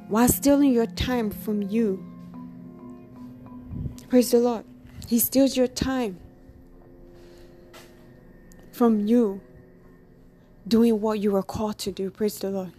While 0.09 0.29
stealing 0.29 0.73
your 0.73 0.87
time 0.87 1.31
from 1.31 1.63
you. 1.63 2.05
Praise 4.09 4.33
the 4.33 4.39
Lord. 4.39 4.65
He 5.07 5.19
steals 5.19 5.57
your 5.57 5.69
time 5.69 6.19
from 8.73 9.07
you 9.07 9.41
doing 10.67 11.01
what 11.01 11.21
you 11.21 11.31
were 11.31 11.43
called 11.43 11.79
to 11.79 11.93
do. 11.93 12.11
Praise 12.11 12.39
the 12.39 12.51
Lord. 12.51 12.73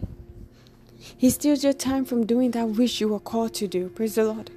He 1.16 1.30
steals 1.30 1.64
your 1.64 1.72
time 1.72 2.04
from 2.04 2.26
doing 2.26 2.52
that 2.52 2.68
which 2.70 3.00
you 3.00 3.08
were 3.08 3.20
called 3.20 3.54
to 3.54 3.68
do. 3.68 3.88
Praise 3.88 4.14
the 4.14 4.24
Lord. 4.24 4.50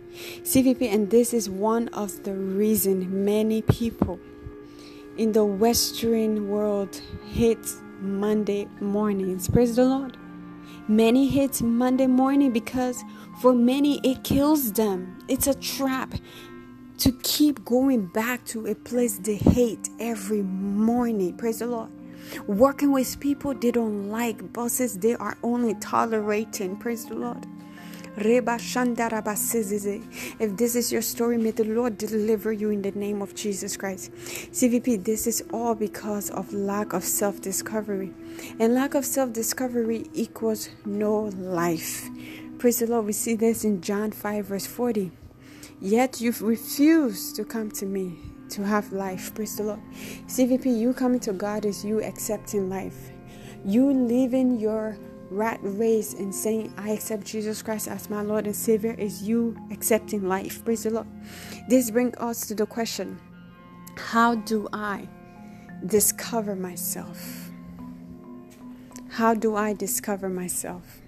CVP, 0.43 0.93
and 0.93 1.09
this 1.09 1.33
is 1.33 1.49
one 1.49 1.87
of 1.89 2.23
the 2.23 2.33
reason 2.33 3.25
many 3.25 3.61
people 3.61 4.19
in 5.17 5.31
the 5.31 5.45
Western 5.45 6.49
world 6.49 7.01
hate 7.31 7.67
Monday 7.99 8.67
mornings. 8.79 9.49
Praise 9.49 9.75
the 9.75 9.85
Lord. 9.85 10.17
Many 10.87 11.27
hate 11.27 11.61
Monday 11.61 12.07
morning 12.07 12.51
because 12.51 13.03
for 13.41 13.53
many 13.53 13.99
it 13.99 14.23
kills 14.23 14.71
them. 14.73 15.17
It's 15.27 15.47
a 15.47 15.55
trap 15.55 16.13
to 16.99 17.11
keep 17.23 17.65
going 17.65 18.05
back 18.07 18.45
to 18.45 18.67
a 18.67 18.75
place 18.75 19.17
they 19.17 19.35
hate 19.35 19.89
every 19.99 20.41
morning. 20.43 21.35
Praise 21.35 21.59
the 21.59 21.67
Lord. 21.67 21.89
Working 22.47 22.91
with 22.91 23.19
people 23.19 23.53
they 23.53 23.71
don't 23.71 24.09
like, 24.09 24.53
bosses 24.53 24.97
they 24.99 25.15
are 25.15 25.37
only 25.43 25.75
tolerating. 25.75 26.77
Praise 26.77 27.05
the 27.05 27.15
Lord. 27.15 27.45
If 28.17 28.45
this 30.57 30.75
is 30.75 30.91
your 30.91 31.01
story, 31.01 31.37
may 31.37 31.51
the 31.51 31.65
Lord 31.65 31.97
deliver 31.97 32.53
you 32.53 32.69
in 32.69 32.81
the 32.81 32.91
name 32.91 33.21
of 33.21 33.35
Jesus 33.35 33.75
Christ. 33.75 34.13
CVP, 34.13 35.03
this 35.03 35.27
is 35.27 35.43
all 35.51 35.75
because 35.75 36.29
of 36.29 36.53
lack 36.53 36.93
of 36.93 37.03
self 37.03 37.41
discovery. 37.41 38.13
And 38.57 38.73
lack 38.73 38.95
of 38.95 39.03
self 39.03 39.33
discovery 39.33 40.05
equals 40.13 40.69
no 40.85 41.23
life. 41.37 42.09
Praise 42.57 42.79
the 42.79 42.87
Lord. 42.87 43.05
We 43.05 43.11
see 43.11 43.35
this 43.35 43.65
in 43.65 43.81
John 43.81 44.11
5, 44.11 44.45
verse 44.45 44.65
40. 44.65 45.11
Yet 45.81 46.21
you've 46.21 46.41
refused 46.41 47.35
to 47.35 47.43
come 47.43 47.69
to 47.71 47.85
me 47.85 48.17
to 48.49 48.63
have 48.63 48.91
life. 48.91 49.33
Praise 49.33 49.57
the 49.57 49.63
Lord. 49.63 49.79
CVP, 50.27 50.77
you 50.77 50.93
coming 50.93 51.19
to 51.21 51.33
God 51.33 51.65
is 51.65 51.83
you 51.83 52.03
accepting 52.03 52.69
life. 52.69 53.11
You 53.65 53.91
living 53.91 54.59
your 54.59 54.97
rat 55.29 55.59
race 55.61 56.13
and 56.13 56.33
saying, 56.33 56.73
I 56.77 56.91
accept 56.91 57.25
Jesus 57.25 57.61
Christ 57.61 57.87
as 57.87 58.09
my 58.09 58.21
Lord 58.21 58.45
and 58.45 58.55
Savior 58.55 58.95
is 58.97 59.23
you 59.23 59.57
accepting 59.71 60.27
life. 60.27 60.63
Praise 60.63 60.83
the 60.83 60.91
Lord. 60.91 61.07
This 61.67 61.91
brings 61.91 62.15
us 62.17 62.47
to 62.47 62.55
the 62.55 62.65
question 62.65 63.19
How 63.97 64.35
do 64.35 64.67
I 64.71 65.07
discover 65.85 66.55
myself? 66.55 67.49
How 69.09 69.33
do 69.33 69.55
I 69.55 69.73
discover 69.73 70.29
myself? 70.29 71.01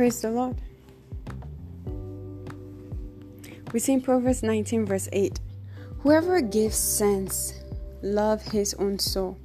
Praise 0.00 0.22
the 0.22 0.30
Lord. 0.30 0.56
We 3.70 3.80
see 3.80 3.92
in 3.92 4.00
Proverbs 4.00 4.42
19, 4.42 4.86
verse 4.86 5.10
8 5.12 5.38
Whoever 5.98 6.40
gives 6.40 6.76
sense, 6.76 7.52
love 8.00 8.40
his 8.40 8.72
own 8.78 8.98
soul. 8.98 9.36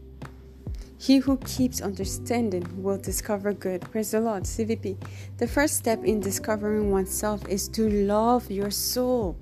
He 0.98 1.18
who 1.18 1.36
keeps 1.40 1.82
understanding 1.82 2.66
will 2.82 2.98
discover 2.98 3.52
good. 3.52 3.82
Praise 3.92 4.12
the 4.12 4.22
Lord. 4.22 4.44
CVP. 4.44 4.96
The 5.40 5.46
first 5.46 5.76
step 5.76 6.06
in 6.06 6.22
discovering 6.22 6.90
oneself 6.90 7.46
is 7.50 7.68
to 7.76 7.90
love 7.90 8.50
your 8.50 8.72
soul. 8.72 9.36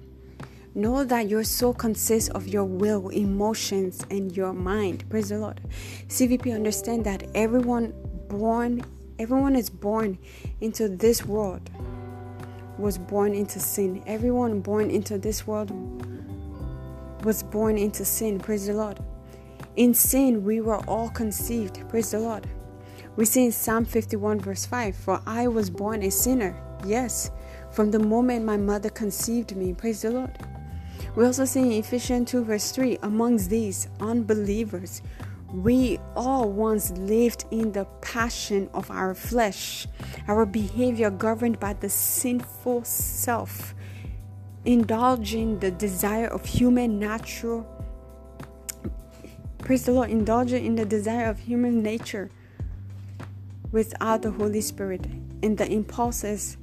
Know 0.73 1.03
that 1.03 1.29
your 1.29 1.43
soul 1.43 1.75
consists 1.75 2.31
of 2.31 2.47
your 2.47 2.65
will, 2.65 3.09
emotions, 3.09 4.03
and 4.09 4.35
your 4.35 4.51
mind. 4.51 5.07
Praise 5.11 5.29
the 5.29 5.37
Lord. 5.37 5.61
CVP 6.07 6.55
understand 6.55 7.05
that 7.05 7.21
everyone 7.35 7.93
born, 8.29 8.83
everyone 9.23 9.55
is 9.55 9.69
born 9.69 10.19
into 10.59 10.89
this 10.89 11.25
world 11.25 11.69
was 12.77 12.97
born 12.97 13.33
into 13.33 13.57
sin. 13.57 14.03
Everyone 14.05 14.59
born 14.59 14.91
into 14.91 15.17
this 15.17 15.47
world 15.47 15.71
was 17.23 17.41
born 17.41 17.77
into 17.77 18.03
sin. 18.03 18.37
Praise 18.37 18.67
the 18.67 18.73
Lord. 18.73 18.99
In 19.77 19.93
sin, 19.93 20.43
we 20.43 20.59
were 20.59 20.83
all 20.89 21.09
conceived. 21.09 21.87
Praise 21.87 22.11
the 22.11 22.19
Lord. 22.19 22.49
We 23.15 23.23
see 23.23 23.45
in 23.45 23.53
Psalm 23.53 23.85
51, 23.85 24.41
verse 24.41 24.65
5 24.65 24.93
For 24.93 25.21
I 25.25 25.47
was 25.47 25.69
born 25.69 26.03
a 26.03 26.11
sinner. 26.11 26.53
Yes, 26.85 27.31
from 27.71 27.91
the 27.91 27.99
moment 27.99 28.43
my 28.43 28.57
mother 28.57 28.89
conceived 28.89 29.55
me. 29.55 29.73
Praise 29.73 30.01
the 30.01 30.11
Lord. 30.11 30.37
We 31.15 31.25
also 31.25 31.45
see 31.45 31.61
in 31.61 31.71
Ephesians 31.71 32.29
2, 32.31 32.43
verse 32.43 32.71
3 32.71 32.97
Amongst 33.03 33.49
these 33.49 33.87
unbelievers, 34.01 35.01
we 35.53 35.99
all 36.15 36.51
once 36.51 36.89
lived 36.97 37.45
in 37.51 37.73
the 37.73 37.85
passion 38.01 38.67
of 38.73 38.89
our 38.89 39.13
flesh, 39.13 39.87
our 40.27 40.47
behavior 40.47 41.11
governed 41.11 41.59
by 41.59 41.73
the 41.73 41.89
sinful 41.89 42.83
self, 42.83 43.75
indulging 44.65 45.59
the 45.59 45.69
desire 45.69 46.25
of 46.25 46.43
human 46.43 46.97
natural. 46.97 47.67
Praise 49.59 49.85
the 49.85 49.91
Lord, 49.91 50.09
indulging 50.09 50.65
in 50.65 50.75
the 50.75 50.85
desire 50.85 51.29
of 51.29 51.37
human 51.37 51.83
nature 51.83 52.31
without 53.71 54.23
the 54.23 54.31
Holy 54.31 54.61
Spirit 54.61 55.05
and 55.43 55.55
the 55.55 55.71
impulses 55.71 56.57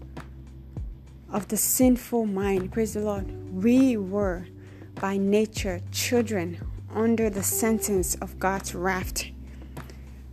of 1.32 1.47
the 1.47 1.56
sinful 1.56 2.26
mind. 2.26 2.73
Praise 2.73 2.94
the 2.94 3.00
Lord. 3.00 3.30
We 3.54 3.97
were 3.97 4.49
by 4.97 5.16
nature 5.16 5.80
children 5.92 6.59
under 6.94 7.30
the 7.30 7.42
sentence 7.42 8.14
of 8.16 8.38
God's 8.38 8.75
wrath, 8.75 9.25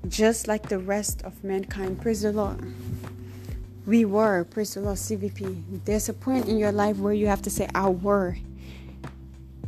just 0.07 0.47
like 0.47 0.69
the 0.69 0.79
rest 0.79 1.21
of 1.23 1.43
mankind. 1.43 2.01
Praise 2.01 2.21
the 2.21 2.31
Lord. 2.31 2.73
We 3.85 4.03
were, 4.05 4.43
praise 4.43 4.73
the 4.73 4.81
Lord, 4.81 4.97
CVP. 4.97 5.85
There's 5.85 6.09
a 6.09 6.13
point 6.13 6.47
in 6.47 6.57
your 6.57 6.71
life 6.71 6.97
where 6.97 7.13
you 7.13 7.27
have 7.27 7.41
to 7.43 7.49
say, 7.49 7.69
I 7.73 7.89
were. 7.89 8.37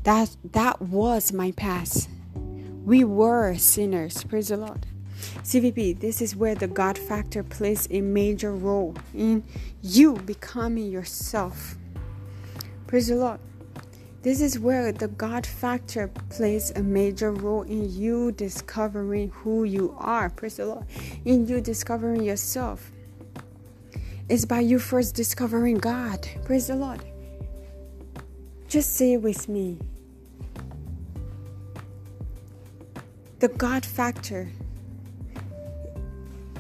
That 0.03 0.35
that 0.51 0.81
was 0.81 1.31
my 1.31 1.51
past. 1.51 2.09
We 2.85 3.03
were 3.03 3.55
sinners. 3.55 4.23
Praise 4.23 4.47
the 4.49 4.57
Lord. 4.57 4.85
CVP, 5.43 5.99
this 5.99 6.21
is 6.21 6.35
where 6.35 6.55
the 6.55 6.67
God 6.67 6.97
factor 6.97 7.43
plays 7.43 7.87
a 7.91 8.01
major 8.01 8.53
role 8.53 8.95
in 9.13 9.43
you 9.81 10.13
becoming 10.13 10.89
yourself. 10.91 11.75
Praise 12.87 13.07
the 13.07 13.15
Lord. 13.15 13.39
This 14.21 14.41
is 14.41 14.59
where 14.59 14.91
the 14.91 15.07
God 15.07 15.45
factor 15.45 16.09
plays 16.29 16.71
a 16.71 16.83
major 16.83 17.31
role 17.31 17.61
in 17.61 17.89
you 17.89 18.33
discovering 18.33 19.29
who 19.29 19.63
you 19.63 19.95
are. 19.97 20.29
Praise 20.29 20.57
the 20.57 20.65
Lord. 20.65 20.85
In 21.23 21.47
you 21.47 21.61
discovering 21.61 22.23
yourself. 22.23 22.91
It's 24.27 24.43
by 24.43 24.59
you 24.59 24.77
first 24.77 25.15
discovering 25.15 25.77
God. 25.77 26.27
Praise 26.43 26.67
the 26.67 26.75
Lord. 26.75 27.01
Just 28.67 28.97
say 28.97 29.13
it 29.13 29.21
with 29.21 29.47
me. 29.47 29.77
The 33.39 33.47
God 33.47 33.85
factor. 33.85 34.51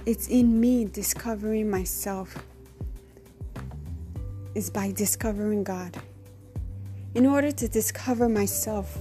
It's 0.05 0.29
in 0.29 0.61
me 0.61 0.85
discovering 0.85 1.69
myself. 1.69 2.41
It's 4.55 4.69
by 4.69 4.91
discovering 4.91 5.65
God. 5.65 6.01
In 7.19 7.25
order 7.25 7.51
to 7.51 7.67
discover 7.67 8.29
myself, 8.29 8.97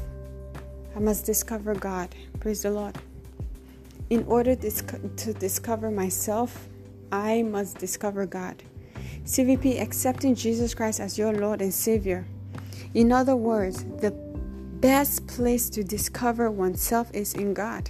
I 0.96 0.98
must 0.98 1.24
discover 1.24 1.72
God. 1.72 2.12
Praise 2.40 2.62
the 2.62 2.70
Lord. 2.72 2.98
In 4.11 4.24
order 4.24 4.57
to 4.57 5.33
discover 5.35 5.88
myself, 5.88 6.66
I 7.12 7.44
must 7.44 7.78
discover 7.78 8.26
God. 8.26 8.61
CVP, 9.22 9.81
accepting 9.81 10.35
Jesus 10.35 10.74
Christ 10.74 10.98
as 10.98 11.16
your 11.16 11.33
Lord 11.33 11.62
and 11.62 11.72
Savior. 11.72 12.26
In 12.92 13.12
other 13.12 13.37
words, 13.37 13.85
the 14.00 14.11
best 14.81 15.28
place 15.28 15.70
to 15.70 15.85
discover 15.85 16.50
oneself 16.50 17.14
is 17.14 17.35
in 17.35 17.54
God. 17.54 17.88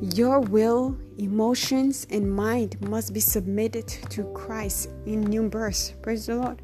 Your 0.00 0.38
will, 0.38 0.96
emotions, 1.18 2.06
and 2.08 2.30
mind 2.30 2.80
must 2.80 3.12
be 3.12 3.18
submitted 3.18 3.88
to 3.88 4.32
Christ 4.32 4.90
in 5.06 5.22
new 5.22 5.48
birth. 5.48 6.00
Praise 6.02 6.26
the 6.26 6.36
Lord. 6.36 6.62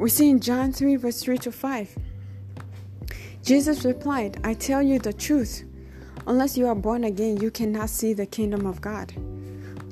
We 0.00 0.08
see 0.08 0.30
in 0.30 0.40
John 0.40 0.72
3, 0.72 0.96
verse 0.96 1.20
3 1.20 1.36
to 1.36 1.52
5. 1.52 1.98
Jesus 3.44 3.84
replied, 3.84 4.40
I 4.42 4.54
tell 4.54 4.80
you 4.80 4.98
the 4.98 5.12
truth. 5.12 5.62
Unless 6.26 6.56
you 6.56 6.66
are 6.68 6.74
born 6.74 7.04
again, 7.04 7.36
you 7.36 7.50
cannot 7.50 7.90
see 7.90 8.14
the 8.14 8.24
kingdom 8.24 8.64
of 8.64 8.80
God. 8.80 9.12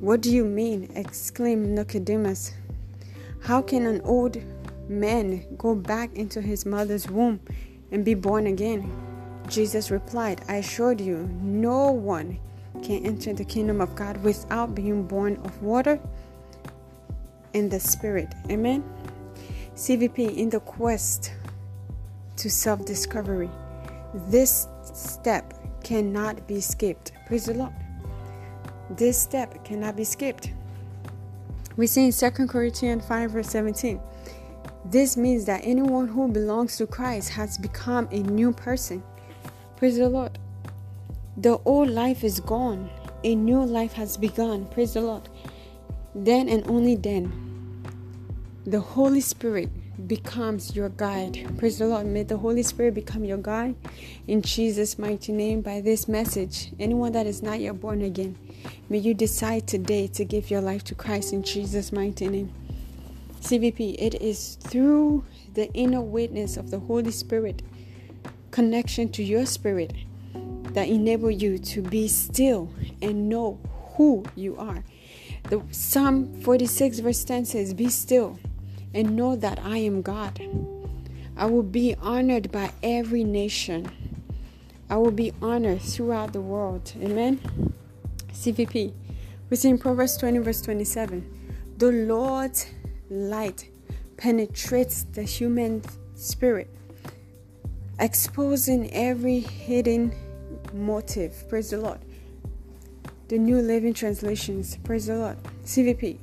What 0.01 0.23
do 0.23 0.35
you 0.35 0.47
mean? 0.47 0.90
exclaimed 0.94 1.68
Nicodemus. 1.68 2.55
How 3.42 3.61
can 3.61 3.85
an 3.85 4.01
old 4.01 4.38
man 4.88 5.44
go 5.59 5.75
back 5.75 6.14
into 6.14 6.40
his 6.40 6.64
mother's 6.64 7.11
womb 7.11 7.38
and 7.92 8.03
be 8.03 8.14
born 8.14 8.47
again? 8.47 8.90
Jesus 9.47 9.90
replied, 9.90 10.40
I 10.49 10.55
assured 10.55 11.03
you, 11.03 11.29
no 11.42 11.90
one 11.90 12.38
can 12.83 13.05
enter 13.05 13.35
the 13.35 13.44
kingdom 13.44 13.83
of 13.83 13.94
God 13.94 14.25
without 14.25 14.75
being 14.75 15.03
born 15.03 15.37
of 15.44 15.62
water 15.62 16.01
and 17.53 17.71
the 17.71 17.79
Spirit. 17.79 18.33
Amen. 18.51 18.83
CVP 19.79 20.37
in 20.37 20.51
the 20.51 20.59
quest 20.59 21.33
to 22.35 22.51
self 22.51 22.85
discovery. 22.85 23.49
This 24.27 24.67
step 24.83 25.55
cannot 25.85 26.49
be 26.49 26.61
skipped. 26.61 27.12
Praise 27.29 27.45
the 27.45 27.55
Lord. 27.55 27.73
This 28.91 29.17
step 29.17 29.64
cannot 29.64 29.95
be 29.95 30.03
skipped. 30.03 30.51
We 31.77 31.87
see 31.87 32.07
in 32.07 32.12
2 32.12 32.49
Corinthians 32.49 33.07
5, 33.07 33.31
verse 33.31 33.51
17. 33.51 34.01
This 34.85 35.17
means 35.17 35.45
that 35.45 35.61
anyone 35.62 36.09
who 36.09 36.27
belongs 36.27 36.77
to 36.79 36.87
Christ 36.88 37.29
has 37.31 37.57
become 37.57 38.09
a 38.11 38.19
new 38.19 38.51
person. 38.51 39.01
Praise 39.77 39.97
the 39.97 40.09
Lord. 40.09 40.41
The 41.37 41.57
old 41.64 41.91
life 41.91 42.25
is 42.25 42.41
gone, 42.41 42.91
a 43.23 43.37
new 43.37 43.64
life 43.64 43.93
has 43.93 44.17
begun. 44.17 44.67
Praise 44.67 44.95
the 44.95 45.03
Lord. 45.03 45.29
Then 46.17 46.49
and 46.49 46.69
only 46.69 46.97
then 46.97 47.47
the 48.70 48.81
Holy 48.81 49.22
Spirit 49.22 49.70
becomes 50.07 50.76
your 50.76 50.90
guide. 50.90 51.57
Praise 51.57 51.78
the 51.78 51.87
Lord. 51.87 52.04
May 52.04 52.22
the 52.22 52.37
Holy 52.37 52.62
Spirit 52.62 52.92
become 52.92 53.24
your 53.24 53.38
guide 53.38 53.74
in 54.26 54.42
Jesus' 54.42 54.98
mighty 54.98 55.33
name 55.33 55.62
by 55.62 55.81
this 55.81 56.07
message. 56.07 56.70
Anyone 56.78 57.12
that 57.12 57.26
is 57.26 57.42
not 57.42 57.61
yet 57.61 57.81
born 57.81 58.02
again, 58.02 58.37
may 58.90 58.98
you 58.98 59.14
decide 59.14 59.66
today 59.66 60.07
to 60.09 60.22
give 60.22 60.50
your 60.50 60.61
life 60.61 60.85
to 60.85 60.94
Christ 60.94 61.33
in 61.33 61.42
Jesus' 61.42 61.92
mighty 61.92 62.28
name. 62.28 62.52
CVP, 63.40 63.96
it 63.98 64.16
is 64.20 64.57
through 64.57 65.24
the 65.54 65.72
inner 65.72 66.02
witness 66.02 66.59
of 66.59 66.70
the 66.70 66.81
Holy 66.81 67.11
Spirit, 67.11 67.62
connection 68.50 69.09
to 69.12 69.24
your 69.24 69.46
spirit, 69.46 69.94
that 70.74 70.88
enable 70.88 71.31
you 71.31 71.59
to 71.59 71.81
be 71.81 72.07
still 72.07 72.70
and 73.00 73.31
know 73.31 73.59
who 73.94 74.26
you 74.37 74.59
are. 74.59 74.85
The 75.44 75.62
Psalm 75.70 76.38
46 76.42 76.98
verse 76.98 77.24
10 77.24 77.46
says, 77.46 77.72
Be 77.72 77.88
still 77.88 78.38
and 78.94 79.16
know 79.16 79.37
that 79.37 79.59
I 79.62 79.79
am 79.79 80.03
God. 80.03 80.40
I 81.37 81.46
will 81.46 81.62
be 81.62 81.94
honored 82.01 82.51
by 82.51 82.72
every 82.83 83.24
nation. 83.24 83.90
I 84.90 84.96
will 84.96 85.11
be 85.12 85.33
honored 85.40 85.83
throughout 85.83 86.33
the 86.33 86.40
world. 86.40 86.92
Amen. 87.01 87.38
CVP. 88.33 88.92
We 89.51 89.57
see 89.57 89.68
in 89.68 89.79
Proverbs 89.79 90.16
20, 90.16 90.38
verse 90.38 90.61
27 90.62 91.24
The 91.79 91.92
Lord's 91.92 92.66
light 93.11 93.70
penetrates 94.16 95.05
the 95.05 95.22
human 95.22 95.83
spirit, 96.14 96.68
exposing 97.98 98.92
every 98.92 99.40
hidden 99.40 100.14
motive. 100.72 101.48
Praise 101.48 101.70
the 101.70 101.79
Lord. 101.79 102.01
The 103.29 103.38
New 103.38 103.61
Living 103.61 103.94
Translations. 103.94 104.77
Praise 104.85 105.07
the 105.07 105.16
Lord. 105.16 105.37
CVP. 105.64 106.18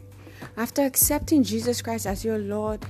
After 0.58 0.84
accepting 0.84 1.44
Jesus 1.44 1.82
Christ 1.82 2.06
as 2.08 2.24
your 2.24 2.38
Lord 2.38 2.86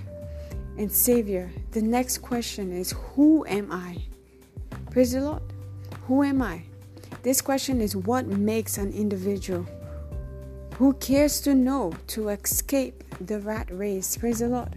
and 0.77 0.91
Savior, 0.91 1.51
the 1.71 1.81
next 1.81 2.19
question 2.19 2.71
is 2.71 2.93
Who 3.15 3.43
am 3.47 3.71
I? 3.71 3.97
Praise 4.91 5.13
the 5.13 5.21
Lord. 5.21 5.41
Who 6.07 6.21
am 6.21 6.43
I? 6.43 6.61
This 7.23 7.41
question 7.41 7.81
is 7.81 7.95
what 7.95 8.27
makes 8.27 8.77
an 8.77 8.93
individual. 8.93 9.65
Who 10.75 10.93
cares 10.93 11.41
to 11.41 11.55
know 11.55 11.93
to 12.07 12.29
escape 12.29 13.03
the 13.19 13.39
rat 13.39 13.67
race? 13.71 14.15
Praise 14.15 14.39
the 14.39 14.47
Lord. 14.47 14.75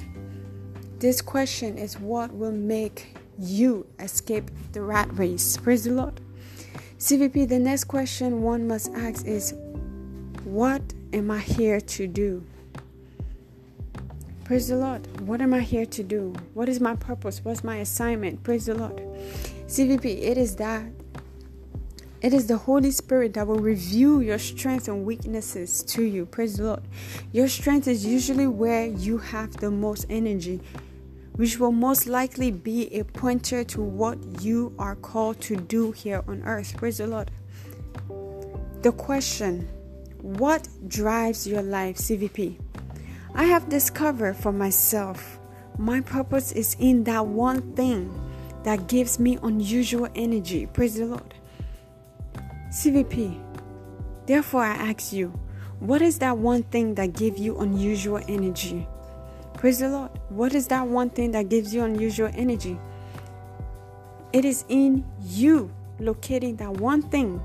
This 0.98 1.20
question 1.20 1.76
is 1.76 2.00
what 2.00 2.32
will 2.32 2.52
make 2.52 3.14
you 3.38 3.86
escape 3.98 4.50
the 4.72 4.80
rat 4.80 5.08
race. 5.12 5.58
Praise 5.58 5.84
the 5.84 5.90
Lord. 5.90 6.22
CVP, 6.98 7.48
the 7.48 7.58
next 7.58 7.84
question 7.84 8.40
one 8.40 8.66
must 8.66 8.92
ask 8.94 9.26
is 9.26 9.52
What 10.44 10.82
am 11.12 11.30
I 11.30 11.40
here 11.40 11.82
to 11.82 12.06
do? 12.06 12.44
Praise 14.48 14.68
the 14.68 14.76
Lord. 14.76 15.20
What 15.26 15.42
am 15.42 15.52
I 15.52 15.60
here 15.60 15.84
to 15.84 16.02
do? 16.02 16.32
What 16.54 16.70
is 16.70 16.80
my 16.80 16.96
purpose? 16.96 17.44
What's 17.44 17.62
my 17.62 17.76
assignment? 17.76 18.42
Praise 18.42 18.64
the 18.64 18.74
Lord. 18.74 18.96
CVP, 19.66 20.06
it 20.06 20.38
is 20.38 20.56
that. 20.56 20.86
It 22.22 22.32
is 22.32 22.46
the 22.46 22.56
Holy 22.56 22.90
Spirit 22.90 23.34
that 23.34 23.46
will 23.46 23.58
reveal 23.58 24.22
your 24.22 24.38
strengths 24.38 24.88
and 24.88 25.04
weaknesses 25.04 25.82
to 25.88 26.02
you. 26.02 26.24
Praise 26.24 26.56
the 26.56 26.64
Lord. 26.64 26.82
Your 27.30 27.46
strength 27.46 27.86
is 27.88 28.06
usually 28.06 28.46
where 28.46 28.86
you 28.86 29.18
have 29.18 29.54
the 29.58 29.70
most 29.70 30.06
energy 30.08 30.62
which 31.36 31.58
will 31.58 31.70
most 31.70 32.06
likely 32.06 32.50
be 32.50 32.86
a 32.98 33.04
pointer 33.04 33.64
to 33.64 33.82
what 33.82 34.16
you 34.40 34.74
are 34.78 34.96
called 34.96 35.42
to 35.42 35.56
do 35.56 35.92
here 35.92 36.24
on 36.26 36.42
earth. 36.44 36.74
Praise 36.74 36.96
the 36.96 37.06
Lord. 37.06 37.30
The 38.80 38.92
question 38.92 39.68
What 40.22 40.66
drives 40.88 41.46
your 41.46 41.60
life, 41.60 41.98
CVP? 41.98 42.67
I 43.34 43.44
have 43.44 43.68
discovered 43.68 44.36
for 44.36 44.52
myself 44.52 45.38
my 45.78 46.00
purpose 46.00 46.50
is 46.50 46.76
in 46.80 47.04
that 47.04 47.24
one 47.26 47.74
thing 47.74 48.12
that 48.64 48.88
gives 48.88 49.20
me 49.20 49.38
unusual 49.42 50.08
energy. 50.16 50.66
Praise 50.66 50.96
the 50.96 51.06
Lord. 51.06 51.34
CVP. 52.70 53.40
Therefore, 54.26 54.64
I 54.64 54.74
ask 54.90 55.12
you, 55.12 55.28
what 55.78 56.02
is 56.02 56.18
that 56.18 56.36
one 56.36 56.64
thing 56.64 56.96
that 56.96 57.12
gives 57.12 57.40
you 57.40 57.58
unusual 57.58 58.20
energy? 58.28 58.88
Praise 59.54 59.78
the 59.78 59.88
Lord. 59.88 60.10
What 60.28 60.54
is 60.54 60.66
that 60.66 60.86
one 60.86 61.10
thing 61.10 61.30
that 61.30 61.48
gives 61.48 61.72
you 61.72 61.84
unusual 61.84 62.30
energy? 62.34 62.76
It 64.32 64.44
is 64.44 64.64
in 64.68 65.06
you 65.22 65.70
locating 66.00 66.56
that 66.56 66.72
one 66.72 67.02
thing 67.02 67.40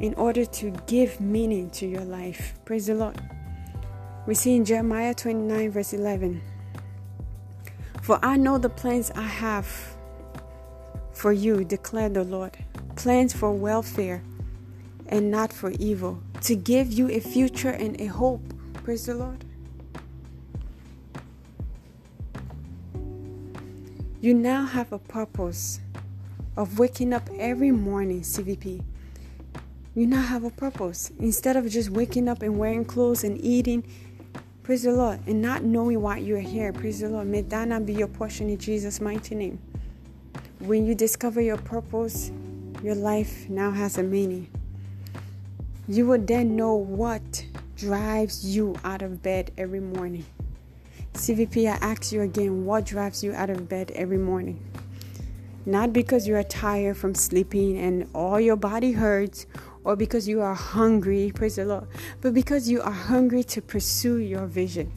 in 0.00 0.14
order 0.14 0.44
to 0.44 0.70
give 0.86 1.20
meaning 1.20 1.70
to 1.70 1.86
your 1.86 2.04
life. 2.04 2.54
Praise 2.64 2.86
the 2.86 2.94
Lord. 2.94 3.20
We 4.28 4.34
see 4.34 4.56
in 4.56 4.66
Jeremiah 4.66 5.14
29, 5.14 5.70
verse 5.70 5.94
11 5.94 6.42
For 8.02 8.22
I 8.22 8.36
know 8.36 8.58
the 8.58 8.68
plans 8.68 9.10
I 9.12 9.22
have 9.22 9.96
for 11.12 11.32
you, 11.32 11.64
declared 11.64 12.12
the 12.12 12.24
Lord 12.24 12.58
plans 12.94 13.32
for 13.32 13.52
welfare 13.52 14.22
and 15.06 15.30
not 15.30 15.50
for 15.50 15.70
evil, 15.78 16.22
to 16.42 16.54
give 16.54 16.92
you 16.92 17.08
a 17.08 17.20
future 17.20 17.70
and 17.70 17.98
a 18.02 18.04
hope. 18.04 18.42
Praise 18.84 19.06
the 19.06 19.14
Lord. 19.14 19.42
You 24.20 24.34
now 24.34 24.66
have 24.66 24.92
a 24.92 24.98
purpose 24.98 25.80
of 26.54 26.78
waking 26.78 27.14
up 27.14 27.30
every 27.38 27.70
morning, 27.70 28.20
CVP. 28.20 28.84
You 29.94 30.06
now 30.06 30.22
have 30.22 30.44
a 30.44 30.50
purpose. 30.50 31.12
Instead 31.18 31.56
of 31.56 31.66
just 31.70 31.88
waking 31.88 32.28
up 32.28 32.42
and 32.42 32.58
wearing 32.58 32.84
clothes 32.84 33.24
and 33.24 33.42
eating, 33.42 33.84
praise 34.68 34.82
the 34.82 34.92
Lord, 34.92 35.18
and 35.26 35.40
not 35.40 35.64
knowing 35.64 36.02
why 36.02 36.18
you're 36.18 36.40
here, 36.40 36.74
praise 36.74 37.00
the 37.00 37.08
Lord. 37.08 37.26
May 37.26 37.40
that 37.40 37.68
not 37.68 37.86
be 37.86 37.94
your 37.94 38.06
portion 38.06 38.50
in 38.50 38.58
Jesus' 38.58 39.00
mighty 39.00 39.34
name. 39.34 39.58
When 40.58 40.84
you 40.84 40.94
discover 40.94 41.40
your 41.40 41.56
purpose, 41.56 42.30
your 42.82 42.94
life 42.94 43.48
now 43.48 43.70
has 43.70 43.96
a 43.96 44.02
meaning. 44.02 44.46
You 45.88 46.06
will 46.06 46.20
then 46.20 46.54
know 46.54 46.74
what 46.74 47.46
drives 47.78 48.54
you 48.54 48.76
out 48.84 49.00
of 49.00 49.22
bed 49.22 49.52
every 49.56 49.80
morning. 49.80 50.26
CVP, 51.14 51.66
I 51.66 51.78
ask 51.80 52.12
you 52.12 52.20
again, 52.20 52.66
what 52.66 52.84
drives 52.84 53.24
you 53.24 53.32
out 53.32 53.48
of 53.48 53.70
bed 53.70 53.90
every 53.94 54.18
morning? 54.18 54.62
Not 55.64 55.94
because 55.94 56.28
you 56.28 56.36
are 56.36 56.42
tired 56.42 56.98
from 56.98 57.14
sleeping 57.14 57.78
and 57.78 58.06
all 58.14 58.38
your 58.38 58.56
body 58.56 58.92
hurts 58.92 59.46
or 59.84 59.96
because 59.96 60.28
you 60.28 60.40
are 60.40 60.54
hungry, 60.54 61.32
praise 61.34 61.56
the 61.56 61.64
Lord, 61.64 61.88
but 62.20 62.34
because 62.34 62.68
you 62.68 62.80
are 62.82 62.92
hungry 62.92 63.42
to 63.44 63.62
pursue 63.62 64.18
your 64.18 64.46
vision. 64.46 64.92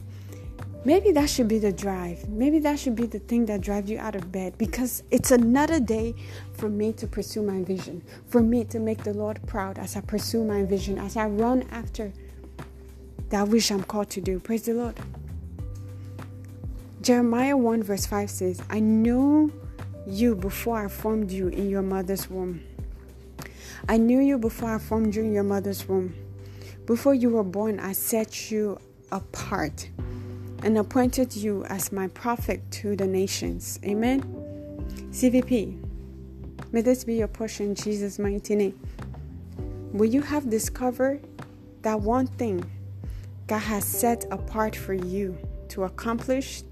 Maybe 0.84 1.12
that 1.12 1.30
should 1.30 1.46
be 1.46 1.60
the 1.60 1.72
drive. 1.72 2.28
Maybe 2.28 2.58
that 2.60 2.76
should 2.78 2.96
be 2.96 3.06
the 3.06 3.20
thing 3.20 3.46
that 3.46 3.60
drives 3.60 3.88
you 3.88 3.98
out 3.98 4.16
of 4.16 4.32
bed 4.32 4.58
because 4.58 5.04
it's 5.12 5.30
another 5.30 5.78
day 5.78 6.14
for 6.54 6.68
me 6.68 6.92
to 6.94 7.06
pursue 7.06 7.42
my 7.42 7.62
vision, 7.62 8.02
for 8.26 8.40
me 8.40 8.64
to 8.64 8.80
make 8.80 9.04
the 9.04 9.14
Lord 9.14 9.40
proud 9.46 9.78
as 9.78 9.96
I 9.96 10.00
pursue 10.00 10.44
my 10.44 10.64
vision, 10.64 10.98
as 10.98 11.16
I 11.16 11.26
run 11.26 11.68
after 11.70 12.12
that 13.28 13.46
which 13.46 13.70
I'm 13.70 13.84
called 13.84 14.10
to 14.10 14.20
do. 14.20 14.40
Praise 14.40 14.62
the 14.62 14.74
Lord. 14.74 14.98
Jeremiah 17.00 17.56
1 17.56 17.82
verse 17.84 18.06
5 18.06 18.28
says, 18.28 18.62
I 18.68 18.80
know 18.80 19.50
you 20.06 20.34
before 20.34 20.84
I 20.84 20.88
formed 20.88 21.30
you 21.30 21.46
in 21.48 21.70
your 21.70 21.82
mother's 21.82 22.28
womb. 22.28 22.60
I 23.88 23.96
knew 23.96 24.20
you 24.20 24.38
before 24.38 24.74
I 24.74 24.78
formed 24.78 25.14
you 25.14 25.22
in 25.22 25.32
your 25.32 25.42
mother's 25.42 25.88
womb. 25.88 26.14
Before 26.86 27.14
you 27.14 27.30
were 27.30 27.44
born, 27.44 27.80
I 27.80 27.92
set 27.92 28.50
you 28.50 28.78
apart 29.10 29.88
and 30.62 30.78
appointed 30.78 31.34
you 31.34 31.64
as 31.64 31.92
my 31.92 32.08
prophet 32.08 32.62
to 32.70 32.94
the 32.96 33.06
nations. 33.06 33.78
Amen. 33.84 34.22
CVP, 35.10 35.82
may 36.72 36.80
this 36.80 37.04
be 37.04 37.14
your 37.14 37.28
portion 37.28 37.66
in 37.66 37.74
Jesus' 37.74 38.18
mighty 38.18 38.54
name. 38.54 38.78
Will 39.92 40.08
you 40.08 40.22
have 40.22 40.48
discovered 40.48 41.26
that 41.82 42.00
one 42.00 42.26
thing 42.26 42.64
God 43.46 43.58
has 43.58 43.84
set 43.84 44.24
apart 44.30 44.76
for 44.76 44.94
you 44.94 45.36
to 45.68 45.84
accomplish 45.84 46.62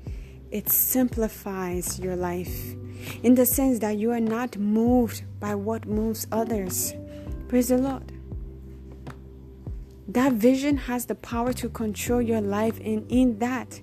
it 0.50 0.68
simplifies 0.68 1.98
your 2.00 2.16
life 2.16 2.74
in 3.22 3.34
the 3.34 3.46
sense 3.46 3.78
that 3.80 3.96
you 3.96 4.10
are 4.10 4.20
not 4.20 4.56
moved 4.56 5.22
by 5.40 5.54
what 5.54 5.86
moves 5.86 6.26
others. 6.32 6.94
Praise 7.48 7.68
the 7.68 7.78
Lord. 7.78 8.12
That 10.08 10.32
vision 10.32 10.76
has 10.76 11.06
the 11.06 11.14
power 11.14 11.52
to 11.54 11.68
control 11.68 12.20
your 12.20 12.40
life, 12.40 12.80
and 12.80 13.06
in 13.10 13.38
that, 13.38 13.80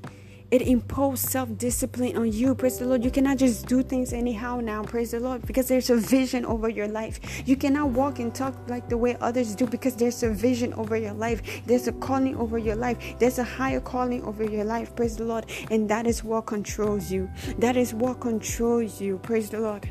it 0.50 0.62
imposes 0.62 1.30
self 1.30 1.58
discipline 1.58 2.16
on 2.16 2.32
you. 2.32 2.56
Praise 2.56 2.80
the 2.80 2.86
Lord. 2.86 3.04
You 3.04 3.12
cannot 3.12 3.38
just 3.38 3.66
do 3.68 3.84
things 3.84 4.14
anyhow 4.14 4.62
now. 4.62 4.82
Praise 4.82 5.12
the 5.12 5.20
Lord. 5.20 5.46
Because 5.46 5.68
there's 5.68 5.90
a 5.90 5.98
vision 5.98 6.46
over 6.46 6.70
your 6.70 6.88
life. 6.88 7.20
You 7.46 7.58
cannot 7.58 7.90
walk 7.90 8.20
and 8.20 8.34
talk 8.34 8.56
like 8.70 8.88
the 8.88 8.98
way 8.98 9.18
others 9.20 9.56
do 9.56 9.66
because 9.68 9.96
there's 9.96 10.24
a 10.24 10.30
vision 10.30 10.74
over 10.76 10.96
your 10.96 11.14
life. 11.14 11.42
There's 11.66 11.88
a 11.90 11.92
calling 11.92 12.38
over 12.38 12.58
your 12.58 12.78
life. 12.78 12.98
There's 13.20 13.40
a 13.40 13.44
higher 13.44 13.82
calling 13.82 14.24
over 14.24 14.44
your 14.46 14.64
life. 14.64 14.96
Praise 14.96 15.18
the 15.18 15.26
Lord. 15.26 15.46
And 15.70 15.90
that 15.90 16.08
is 16.08 16.24
what 16.24 16.46
controls 16.46 17.12
you. 17.12 17.30
That 17.60 17.76
is 17.76 17.94
what 17.94 18.22
controls 18.22 19.02
you. 19.02 19.18
Praise 19.18 19.50
the 19.50 19.60
Lord. 19.60 19.90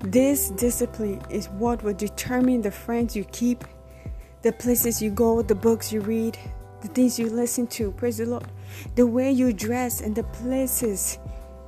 This 0.00 0.50
discipline 0.50 1.22
is 1.30 1.48
what 1.48 1.82
will 1.82 1.94
determine 1.94 2.60
the 2.60 2.70
friends 2.70 3.16
you 3.16 3.24
keep, 3.32 3.64
the 4.42 4.52
places 4.52 5.00
you 5.00 5.10
go, 5.10 5.40
the 5.40 5.54
books 5.54 5.90
you 5.90 6.02
read, 6.02 6.36
the 6.82 6.88
things 6.88 7.18
you 7.18 7.30
listen 7.30 7.66
to. 7.68 7.90
Praise 7.92 8.18
the 8.18 8.26
Lord 8.26 8.44
the 8.94 9.06
way 9.06 9.30
you 9.30 9.52
dress, 9.52 10.00
and 10.00 10.14
the 10.14 10.24
places 10.24 11.18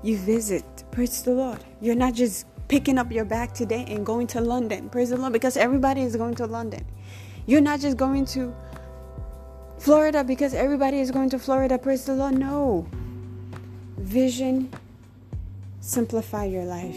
you 0.02 0.16
visit. 0.18 0.64
Praise 0.90 1.22
the 1.22 1.32
Lord. 1.32 1.58
You're 1.80 1.94
not 1.94 2.14
just 2.14 2.46
picking 2.68 2.98
up 2.98 3.12
your 3.12 3.24
bag 3.24 3.54
today 3.54 3.84
and 3.88 4.04
going 4.04 4.26
to 4.28 4.40
London. 4.40 4.88
Praise 4.88 5.10
the 5.10 5.16
Lord. 5.16 5.32
Because 5.32 5.56
everybody 5.56 6.02
is 6.02 6.16
going 6.16 6.34
to 6.36 6.46
London. 6.46 6.84
You're 7.46 7.60
not 7.60 7.80
just 7.80 7.96
going 7.96 8.24
to 8.26 8.54
Florida 9.78 10.24
because 10.24 10.54
everybody 10.54 11.00
is 11.00 11.10
going 11.10 11.30
to 11.30 11.38
Florida. 11.38 11.78
Praise 11.78 12.04
the 12.04 12.14
Lord. 12.14 12.34
No. 12.38 12.86
Vision 13.98 14.72
simplify 15.80 16.44
your 16.44 16.64
life. 16.64 16.96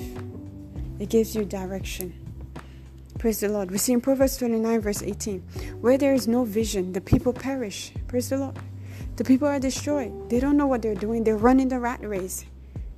It 0.99 1.09
gives 1.09 1.35
you 1.35 1.45
direction. 1.45 2.13
Praise 3.19 3.41
the 3.41 3.49
Lord. 3.49 3.69
We 3.69 3.77
see 3.77 3.93
in 3.93 4.01
Proverbs 4.01 4.37
29, 4.37 4.79
verse 4.79 5.03
18, 5.03 5.41
where 5.81 5.97
there 5.97 6.13
is 6.13 6.27
no 6.27 6.45
vision, 6.45 6.93
the 6.93 7.01
people 7.01 7.33
perish. 7.33 7.91
Praise 8.07 8.29
the 8.29 8.37
Lord. 8.37 8.57
The 9.19 9.25
people 9.25 9.49
are 9.49 9.59
destroyed. 9.59 10.29
They 10.29 10.39
don't 10.39 10.55
know 10.55 10.65
what 10.65 10.81
they're 10.81 10.95
doing. 10.95 11.25
They're 11.25 11.35
running 11.35 11.67
the 11.67 11.77
rat 11.77 11.99
race. 12.01 12.45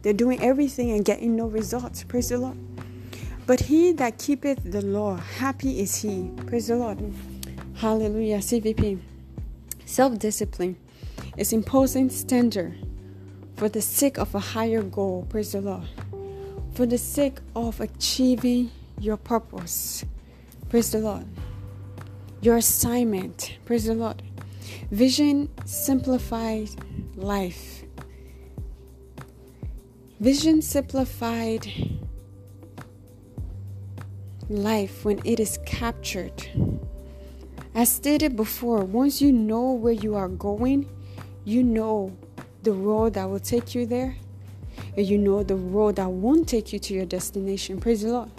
They're 0.04 0.14
doing 0.14 0.40
everything 0.40 0.92
and 0.92 1.04
getting 1.04 1.36
no 1.36 1.48
results. 1.48 2.04
Praise 2.04 2.30
the 2.30 2.38
Lord. 2.38 2.60
But 3.48 3.62
he 3.62 3.92
that 3.94 4.20
keepeth 4.20 4.60
the 4.64 4.86
law, 4.86 5.16
happy 5.16 5.80
is 5.80 5.96
he. 5.96 6.30
Praise 6.46 6.68
the 6.68 6.76
Lord. 6.76 7.12
Hallelujah. 7.74 8.38
CVP. 8.38 9.00
Self 9.86 10.20
discipline 10.20 10.78
is 11.38 11.54
imposing 11.54 12.12
standard 12.12 12.76
for 13.56 13.68
the 13.68 13.82
sake 13.82 14.20
of 14.20 14.36
a 14.36 14.40
higher 14.40 14.84
goal. 14.84 15.26
Praise 15.28 15.54
the 15.54 15.62
Lord. 15.62 15.90
For 16.76 16.86
the 16.86 17.00
sake 17.00 17.40
of 17.56 17.82
achieving 17.82 18.70
your 19.00 19.18
purpose. 19.18 20.06
Praise 20.70 20.92
the 20.92 21.00
Lord. 21.00 21.26
Your 22.42 22.58
assignment. 22.58 23.58
Praise 23.66 23.86
the 23.86 23.96
Lord. 23.96 24.22
Vision 24.92 25.50
simplified 25.64 26.70
life. 27.16 27.86
Vision 30.20 30.62
simplified 30.62 31.66
life 34.50 35.06
when 35.06 35.22
it 35.24 35.40
is 35.40 35.60
captured 35.66 36.46
As 37.74 37.90
stated 37.90 38.36
before, 38.36 38.84
once 38.84 39.22
you 39.22 39.32
know 39.32 39.72
where 39.72 39.94
you 39.94 40.16
are 40.16 40.28
going, 40.28 40.90
you 41.46 41.64
know 41.64 42.18
the 42.64 42.74
road 42.74 43.14
that 43.14 43.30
will 43.30 43.40
take 43.40 43.74
you 43.74 43.86
there, 43.86 44.18
and 44.98 45.08
you 45.08 45.18
know 45.18 45.42
the 45.42 45.56
road 45.56 45.96
that 45.96 46.10
won't 46.12 46.50
take 46.50 46.74
you 46.74 46.80
to 46.80 46.94
your 46.94 47.06
destination. 47.06 47.80
Praise 47.80 48.02
the 48.02 48.12
Lord. 48.12 48.32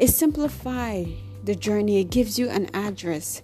It 0.00 0.08
simplifies 0.08 1.06
the 1.44 1.54
journey, 1.54 2.00
it 2.00 2.10
gives 2.10 2.36
you 2.36 2.48
an 2.48 2.68
address. 2.74 3.42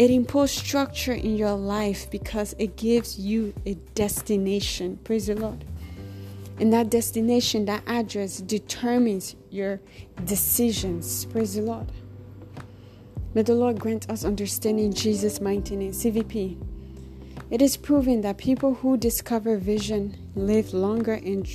It 0.00 0.10
imposes 0.10 0.56
structure 0.56 1.12
in 1.12 1.36
your 1.36 1.52
life 1.52 2.10
because 2.10 2.54
it 2.58 2.76
gives 2.78 3.18
you 3.18 3.52
a 3.66 3.74
destination. 3.94 4.98
Praise 5.04 5.26
the 5.26 5.34
Lord. 5.34 5.62
And 6.58 6.72
that 6.72 6.88
destination, 6.88 7.66
that 7.66 7.82
address 7.86 8.38
determines 8.38 9.36
your 9.50 9.78
decisions. 10.24 11.26
Praise 11.26 11.56
the 11.56 11.60
Lord. 11.60 11.92
May 13.34 13.42
the 13.42 13.52
Lord 13.52 13.78
grant 13.78 14.08
us 14.08 14.24
understanding 14.24 14.90
Jesus' 14.94 15.38
mighty 15.38 15.76
name. 15.76 15.92
CVP. 15.92 16.56
It 17.50 17.60
is 17.60 17.76
proven 17.76 18.22
that 18.22 18.38
people 18.38 18.76
who 18.76 18.96
discover 18.96 19.58
vision 19.58 20.16
live 20.34 20.72
longer 20.72 21.12
and, 21.12 21.46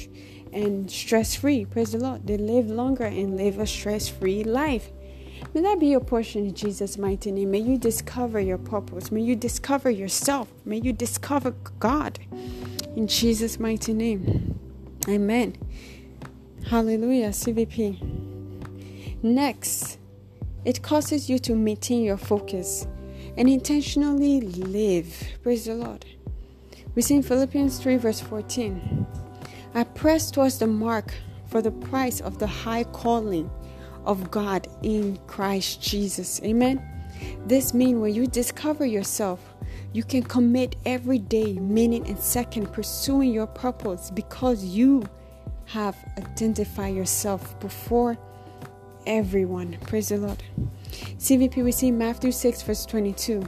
and 0.53 0.91
stress 0.91 1.33
free. 1.33 1.65
Praise 1.65 1.93
the 1.93 1.97
Lord. 1.97 2.27
They 2.27 2.37
live 2.37 2.69
longer 2.69 3.05
and 3.05 3.37
live 3.37 3.57
a 3.57 3.65
stress 3.65 4.07
free 4.07 4.43
life. 4.43 4.91
May 5.55 5.61
that 5.61 5.79
be 5.79 5.87
your 5.87 6.01
portion 6.01 6.47
in 6.47 6.53
Jesus' 6.53 6.97
mighty 6.97 7.31
name. 7.31 7.51
May 7.51 7.59
you 7.59 7.77
discover 7.77 8.41
your 8.41 8.57
purpose. 8.57 9.09
May 9.09 9.21
you 9.21 9.37
discover 9.37 9.89
yourself. 9.89 10.49
May 10.65 10.81
you 10.81 10.91
discover 10.91 11.51
God 11.79 12.19
in 12.97 13.07
Jesus' 13.07 13.57
mighty 13.57 13.93
name. 13.93 14.59
Amen. 15.07 15.55
Hallelujah. 16.67 17.29
CVP. 17.29 19.23
Next, 19.23 19.97
it 20.65 20.81
causes 20.81 21.29
you 21.29 21.39
to 21.39 21.55
maintain 21.55 22.03
your 22.03 22.17
focus 22.17 22.85
and 23.37 23.47
intentionally 23.47 24.41
live. 24.41 25.37
Praise 25.41 25.67
the 25.67 25.75
Lord. 25.75 26.05
We 26.95 27.01
see 27.01 27.15
in 27.15 27.23
Philippians 27.23 27.79
3, 27.79 27.95
verse 27.95 28.19
14 28.19 29.07
I 29.73 29.85
press 29.85 30.31
towards 30.31 30.59
the 30.59 30.67
mark 30.67 31.13
for 31.47 31.61
the 31.61 31.71
price 31.71 32.19
of 32.19 32.39
the 32.39 32.47
high 32.47 32.83
calling 32.83 33.49
of 34.05 34.31
God 34.31 34.67
in 34.81 35.17
Christ 35.27 35.81
Jesus. 35.81 36.41
Amen. 36.43 36.81
This 37.45 37.73
means 37.73 37.99
when 37.99 38.13
you 38.13 38.27
discover 38.27 38.85
yourself, 38.85 39.53
you 39.93 40.03
can 40.03 40.23
commit 40.23 40.75
every 40.85 41.19
day, 41.19 41.53
minute, 41.53 42.07
and 42.07 42.19
second 42.19 42.71
pursuing 42.73 43.31
your 43.31 43.47
purpose 43.47 44.11
because 44.11 44.63
you 44.63 45.03
have 45.65 45.97
identified 46.17 46.95
yourself 46.95 47.59
before 47.59 48.17
everyone. 49.07 49.77
Praise 49.87 50.09
the 50.09 50.17
Lord. 50.17 50.43
CVP, 51.17 51.63
we 51.63 51.71
see 51.71 51.91
Matthew 51.91 52.31
6, 52.31 52.61
verse 52.63 52.85
22. 52.85 53.47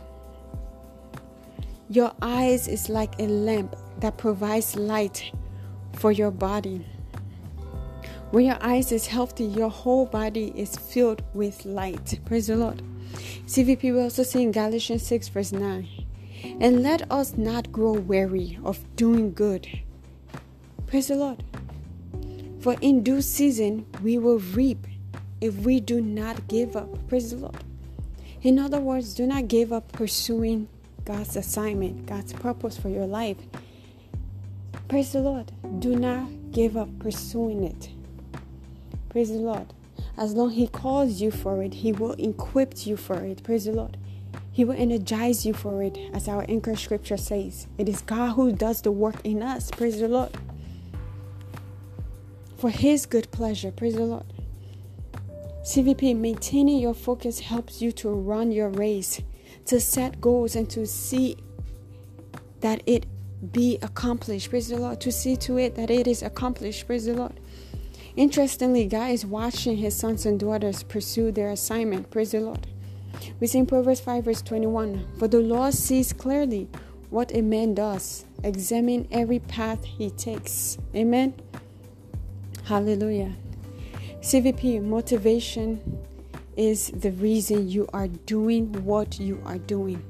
Your 1.89 2.11
eyes 2.21 2.67
is 2.67 2.89
like 2.89 3.19
a 3.19 3.27
lamp 3.27 3.75
that 3.99 4.17
provides 4.17 4.75
light 4.75 5.31
for 5.93 6.11
your 6.11 6.31
body. 6.31 6.85
When 8.31 8.45
your 8.45 8.57
eyes 8.59 8.91
is 8.91 9.07
healthy, 9.07 9.45
your 9.45 9.69
whole 9.69 10.05
body 10.05 10.51
is 10.53 10.75
filled 10.75 11.23
with 11.33 11.65
light. 11.65 12.19
Praise 12.25 12.47
the 12.47 12.57
Lord. 12.57 12.81
CVP, 13.45 13.93
we 13.93 14.01
also 14.01 14.23
see 14.23 14.43
in 14.43 14.51
Galatians 14.51 15.07
6, 15.07 15.29
verse 15.29 15.53
9. 15.53 15.87
And 16.59 16.83
let 16.83 17.09
us 17.09 17.37
not 17.37 17.71
grow 17.71 17.93
weary 17.93 18.59
of 18.65 18.79
doing 18.97 19.33
good. 19.33 19.67
Praise 20.87 21.07
the 21.07 21.15
Lord. 21.15 21.41
For 22.59 22.75
in 22.81 23.01
due 23.01 23.21
season 23.21 23.85
we 24.03 24.17
will 24.17 24.39
reap 24.39 24.85
if 25.39 25.55
we 25.59 25.79
do 25.79 26.01
not 26.01 26.49
give 26.49 26.75
up. 26.75 27.07
Praise 27.07 27.31
the 27.31 27.37
Lord. 27.37 27.63
In 28.41 28.59
other 28.59 28.79
words, 28.79 29.13
do 29.13 29.25
not 29.25 29.47
give 29.47 29.71
up 29.71 29.89
pursuing 29.93 30.67
God's 31.05 31.37
assignment, 31.37 32.05
God's 32.05 32.33
purpose 32.33 32.77
for 32.77 32.89
your 32.89 33.07
life. 33.07 33.37
Praise 34.89 35.13
the 35.13 35.21
Lord. 35.21 35.53
Do 35.79 35.95
not 35.95 36.27
give 36.51 36.75
up 36.75 36.89
pursuing 36.99 37.63
it. 37.63 37.89
Praise 39.17 39.31
the 39.31 39.39
Lord. 39.39 39.73
As 40.15 40.35
long 40.35 40.51
He 40.51 40.67
calls 40.67 41.21
you 41.21 41.31
for 41.31 41.63
it, 41.63 41.73
He 41.73 41.91
will 41.91 42.11
equip 42.19 42.85
you 42.85 42.95
for 42.95 43.25
it. 43.25 43.41
Praise 43.41 43.65
the 43.65 43.71
Lord. 43.71 43.97
He 44.51 44.63
will 44.63 44.75
energize 44.75 45.43
you 45.43 45.55
for 45.55 45.81
it, 45.81 45.97
as 46.13 46.27
our 46.27 46.45
anchor 46.47 46.75
scripture 46.75 47.17
says. 47.17 47.65
It 47.79 47.89
is 47.89 48.01
God 48.01 48.33
who 48.33 48.51
does 48.51 48.83
the 48.83 48.91
work 48.91 49.15
in 49.23 49.41
us. 49.41 49.71
Praise 49.71 49.99
the 49.99 50.07
Lord. 50.07 50.37
For 52.57 52.69
His 52.69 53.07
good 53.07 53.31
pleasure. 53.31 53.71
Praise 53.71 53.95
the 53.95 54.03
Lord. 54.03 54.25
CVP, 55.63 56.15
maintaining 56.15 56.77
your 56.77 56.93
focus 56.93 57.39
helps 57.39 57.81
you 57.81 57.91
to 57.93 58.11
run 58.11 58.51
your 58.51 58.69
race, 58.69 59.19
to 59.65 59.79
set 59.79 60.21
goals, 60.21 60.55
and 60.55 60.69
to 60.69 60.85
see 60.85 61.37
that 62.59 62.83
it 62.85 63.07
be 63.51 63.79
accomplished. 63.81 64.51
Praise 64.51 64.67
the 64.67 64.77
Lord. 64.77 65.01
To 65.01 65.11
see 65.11 65.35
to 65.37 65.57
it 65.57 65.73
that 65.73 65.89
it 65.89 66.05
is 66.05 66.21
accomplished. 66.21 66.85
Praise 66.85 67.07
the 67.07 67.15
Lord. 67.15 67.39
Interestingly, 68.17 68.87
God 68.87 69.11
is 69.11 69.27
watching 69.27 69.77
his 69.77 69.95
sons 69.95 70.25
and 70.25 70.39
daughters 70.39 70.81
pursue 70.81 71.31
their 71.31 71.51
assignment. 71.51 72.09
Praise 72.09 72.31
the 72.31 72.39
Lord. 72.39 72.65
We 73.39 73.45
see 73.45 73.59
in 73.59 73.67
Proverbs 73.67 73.99
5, 73.99 74.25
verse 74.25 74.41
21 74.41 75.05
For 75.19 75.27
the 75.27 75.39
Lord 75.39 75.75
sees 75.75 76.13
clearly 76.13 76.67
what 77.11 77.31
a 77.35 77.43
man 77.43 77.75
does, 77.75 78.25
examine 78.43 79.07
every 79.11 79.37
path 79.37 79.85
he 79.85 80.09
takes. 80.09 80.79
Amen. 80.95 81.35
Hallelujah. 82.65 83.35
CVP 84.21 84.81
motivation 84.81 85.99
is 86.55 86.87
the 86.89 87.11
reason 87.11 87.69
you 87.69 87.87
are 87.93 88.07
doing 88.07 88.83
what 88.83 89.19
you 89.19 89.39
are 89.45 89.59
doing. 89.59 90.03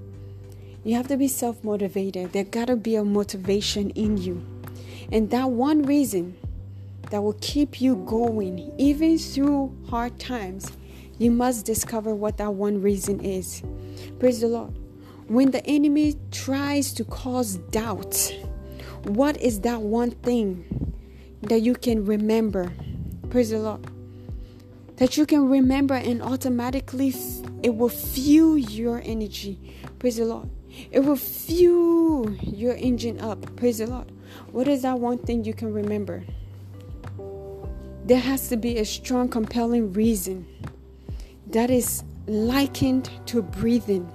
You 0.86 0.96
have 0.96 1.10
to 1.10 1.18
be 1.18 1.28
self 1.28 1.62
motivated. 1.62 2.32
There 2.32 2.46
got 2.46 2.68
to 2.68 2.78
be 2.78 2.96
a 2.96 3.04
motivation 3.04 3.90
in 3.90 4.16
you. 4.16 4.46
And 5.12 5.30
that 5.32 5.50
one 5.50 5.84
reason 5.84 6.38
that 7.10 7.22
will 7.22 7.38
keep 7.42 7.82
you 7.82 7.96
going, 8.08 8.74
even 8.78 9.18
through 9.18 9.76
hard 9.90 10.20
times, 10.20 10.72
you 11.18 11.32
must 11.32 11.66
discover 11.66 12.14
what 12.14 12.38
that 12.38 12.54
one 12.54 12.82
reason 12.82 13.20
is. 13.20 13.64
Praise 14.20 14.42
the 14.42 14.48
Lord. 14.48 14.78
When 15.28 15.52
the 15.52 15.66
enemy 15.66 16.16
tries 16.32 16.94
to 16.94 17.04
cause 17.04 17.58
doubt, 17.72 18.34
what 19.04 19.42
is 19.42 19.62
that 19.62 19.82
one 19.82 20.12
thing 20.12 20.94
that 21.42 21.62
you 21.62 21.74
can 21.74 22.06
remember? 22.06 22.72
Praise 23.30 23.50
the 23.50 23.60
Lord 23.60 23.86
that 24.98 25.16
you 25.16 25.26
can 25.26 25.48
remember 25.48 25.94
and 25.94 26.22
automatically 26.22 27.14
it 27.64 27.76
will 27.76 27.90
fuel 27.90 28.58
your 28.58 29.02
energy. 29.06 29.76
Praise 30.00 30.18
the 30.18 30.26
Lord. 30.26 30.50
It 30.92 31.00
will 31.00 31.16
fuel 31.16 32.32
your 32.42 32.76
engine 32.76 33.20
up. 33.20 33.56
Praise 33.56 33.78
the 33.78 33.88
Lord. 33.88 34.12
What 34.52 34.68
is 34.68 34.82
that 34.82 35.00
one 35.00 35.18
thing 35.18 35.44
you 35.44 35.54
can 35.54 35.74
remember? 35.74 36.24
There 38.08 38.20
has 38.22 38.48
to 38.48 38.56
be 38.56 38.78
a 38.78 38.86
strong, 38.86 39.28
compelling 39.28 39.92
reason 39.92 40.48
that 41.48 41.70
is 41.70 42.06
likened 42.26 43.10
to 43.26 43.42
breathing. 43.42 44.10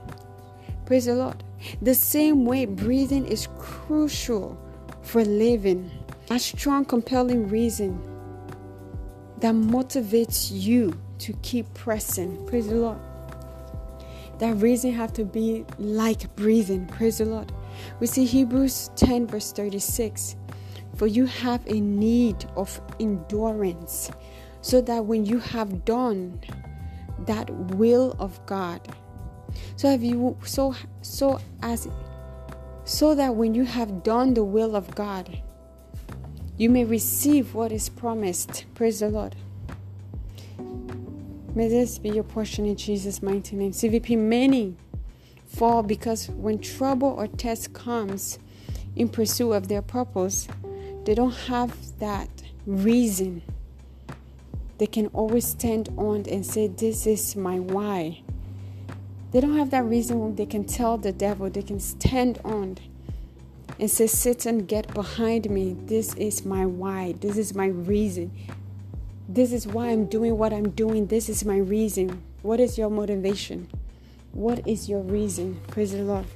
Praise 0.87 1.05
the 1.05 1.15
Lord. 1.15 1.45
The 1.83 1.95
same 1.95 2.47
way 2.47 2.65
breathing 2.65 3.27
is 3.27 3.49
crucial 3.59 4.59
for 5.03 5.23
living. 5.27 5.91
A 6.31 6.39
strong, 6.39 6.87
compelling 6.87 7.49
reason 7.49 8.01
that 9.41 9.55
motivates 9.55 10.51
you 10.51 10.99
to 11.19 11.35
keep 11.43 11.67
pressing. 11.75 12.47
Praise 12.47 12.69
the 12.69 12.77
Lord. 12.77 12.99
That 14.39 14.55
reason 14.55 14.93
have 14.93 15.13
to 15.13 15.25
be 15.27 15.67
like 15.79 16.35
breathing. 16.35 16.87
Praise 16.87 17.19
the 17.19 17.27
Lord. 17.27 17.53
We 18.01 18.07
see 18.07 18.25
Hebrews 18.25 18.91
10 18.97 19.27
verse 19.27 19.53
36. 19.53 20.37
For 20.97 21.07
you 21.07 21.27
have 21.27 21.67
a 21.67 21.81
need 21.81 22.45
of 22.57 22.81
endurance, 23.01 24.11
so 24.61 24.81
that 24.83 25.05
when 25.05 25.27
you 25.27 25.39
have 25.39 25.85
done 25.85 26.41
that 27.27 27.51
will 27.51 28.15
of 28.19 28.45
God, 28.47 28.81
so 29.77 29.89
have 29.89 30.03
you 30.03 30.37
so 30.45 30.75
so 31.03 31.41
as 31.63 31.89
so 32.85 33.15
that 33.15 33.35
when 33.35 33.55
you 33.55 33.65
have 33.65 34.03
done 34.03 34.35
the 34.35 34.45
will 34.45 34.77
of 34.77 34.95
God, 34.95 35.41
you 36.57 36.69
may 36.69 36.85
receive 36.85 37.55
what 37.55 37.73
is 37.73 37.89
promised. 37.89 38.65
Praise 38.75 39.01
the 39.01 39.09
Lord. 39.09 39.37
May 41.55 41.69
this 41.69 41.99
be 41.99 42.11
your 42.11 42.25
portion 42.25 42.65
in 42.65 42.77
Jesus' 42.77 43.23
mighty 43.23 43.57
name. 43.57 43.73
CVP, 43.73 44.17
many 44.17 44.77
fall 45.47 45.83
because 45.83 46.31
when 46.31 46.59
trouble 46.59 47.09
or 47.09 47.27
test 47.27 47.75
comes 47.75 48.39
in 48.97 49.09
pursuit 49.09 49.53
of 49.53 49.69
their 49.69 49.83
purpose, 49.83 50.49
they 51.05 51.15
don't 51.15 51.35
have 51.35 51.99
that 51.99 52.29
reason. 52.67 53.43
They 54.79 54.87
can 54.87 55.09
always 55.09 55.47
stand 55.47 55.89
on 55.97 56.25
and 56.29 56.45
say, 56.45 56.69
This 56.69 57.07
is 57.07 57.37
my 57.37 57.59
why. 57.59 58.23
They 59.33 59.41
don't 59.41 59.57
have 59.57 59.71
that 59.71 59.85
reason 59.85 60.35
they 60.37 60.47
can 60.47 60.65
tell 60.65 60.99
the 60.99 61.13
devil, 61.13 61.49
they 61.49 61.63
can 61.63 61.81
stand 61.81 62.39
on 62.45 62.79
and 63.79 63.91
say, 63.91 64.07
Satan, 64.07 64.67
get 64.67 64.93
behind 64.95 65.51
me. 65.51 65.77
This 65.87 66.15
is 66.15 66.45
my 66.45 66.67
why. 66.67 67.15
This 67.21 67.37
is 67.37 67.55
my 67.55 67.67
reason. 67.67 68.31
This 69.29 69.53
is 69.53 69.67
why 69.67 69.89
I'm 69.89 70.07
doing 70.07 70.37
what 70.37 70.53
I'm 70.53 70.71
doing. 70.71 71.07
This 71.07 71.29
is 71.29 71.45
my 71.45 71.57
reason. 71.57 72.23
What 72.43 72.61
is 72.61 72.77
your 72.77 72.91
motivation? 72.91 73.69
What 74.33 74.69
is 74.69 74.89
your 74.89 75.01
reason? 75.01 75.61
Praise 75.69 75.93
the 75.93 76.03
Lord. 76.03 76.27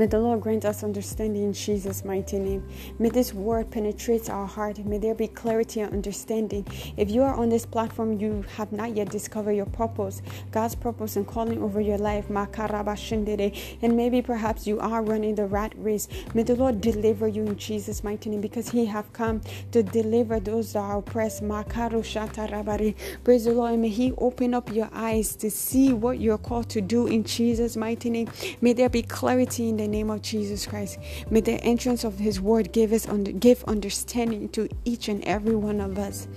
May 0.00 0.06
the 0.06 0.18
Lord 0.18 0.40
grant 0.40 0.64
us 0.64 0.82
understanding 0.82 1.42
in 1.42 1.52
Jesus' 1.52 2.06
mighty 2.06 2.38
name. 2.38 2.66
May 2.98 3.10
this 3.10 3.34
word 3.34 3.70
penetrate 3.70 4.30
our 4.30 4.46
heart. 4.46 4.78
May 4.78 4.96
there 4.96 5.14
be 5.14 5.26
clarity 5.28 5.80
and 5.80 5.92
understanding. 5.92 6.66
If 6.96 7.10
you 7.10 7.22
are 7.22 7.34
on 7.34 7.50
this 7.50 7.66
platform, 7.66 8.18
you 8.18 8.42
have 8.56 8.72
not 8.72 8.96
yet 8.96 9.10
discovered 9.10 9.52
your 9.52 9.66
purpose, 9.66 10.22
God's 10.52 10.74
purpose 10.74 11.16
and 11.16 11.26
calling 11.26 11.62
over 11.62 11.82
your 11.82 11.98
life. 11.98 12.30
And 12.30 13.94
maybe 13.94 14.22
perhaps 14.22 14.66
you 14.66 14.80
are 14.80 15.02
running 15.02 15.34
the 15.34 15.44
rat 15.44 15.74
race. 15.76 16.08
May 16.32 16.44
the 16.44 16.56
Lord 16.56 16.80
deliver 16.80 17.28
you 17.28 17.44
in 17.44 17.58
Jesus' 17.58 18.02
mighty 18.02 18.30
name 18.30 18.40
because 18.40 18.70
He 18.70 18.86
have 18.86 19.12
come 19.12 19.42
to 19.72 19.82
deliver 19.82 20.40
those 20.40 20.72
that 20.72 20.78
are 20.78 21.00
oppressed. 21.00 21.46
Praise 21.46 23.44
the 23.44 23.52
Lord. 23.52 23.72
And 23.72 23.82
may 23.82 23.90
He 23.90 24.14
open 24.16 24.54
up 24.54 24.72
your 24.72 24.88
eyes 24.94 25.36
to 25.36 25.50
see 25.50 25.92
what 25.92 26.18
you're 26.20 26.38
called 26.38 26.70
to 26.70 26.80
do 26.80 27.06
in 27.06 27.22
Jesus' 27.22 27.76
mighty 27.76 28.08
name. 28.08 28.30
May 28.62 28.72
there 28.72 28.88
be 28.88 29.02
clarity 29.02 29.68
in 29.68 29.76
the 29.76 29.89
name 29.90 30.10
of 30.10 30.22
Jesus 30.22 30.66
Christ. 30.66 30.98
May 31.30 31.40
the 31.40 31.62
entrance 31.62 32.04
of 32.04 32.18
His 32.18 32.40
word 32.40 32.72
give 32.72 32.92
us 32.92 33.08
under, 33.08 33.32
give 33.32 33.64
understanding 33.64 34.48
to 34.50 34.68
each 34.84 35.08
and 35.08 35.24
every 35.24 35.54
one 35.54 35.80
of 35.80 35.98
us. 35.98 36.28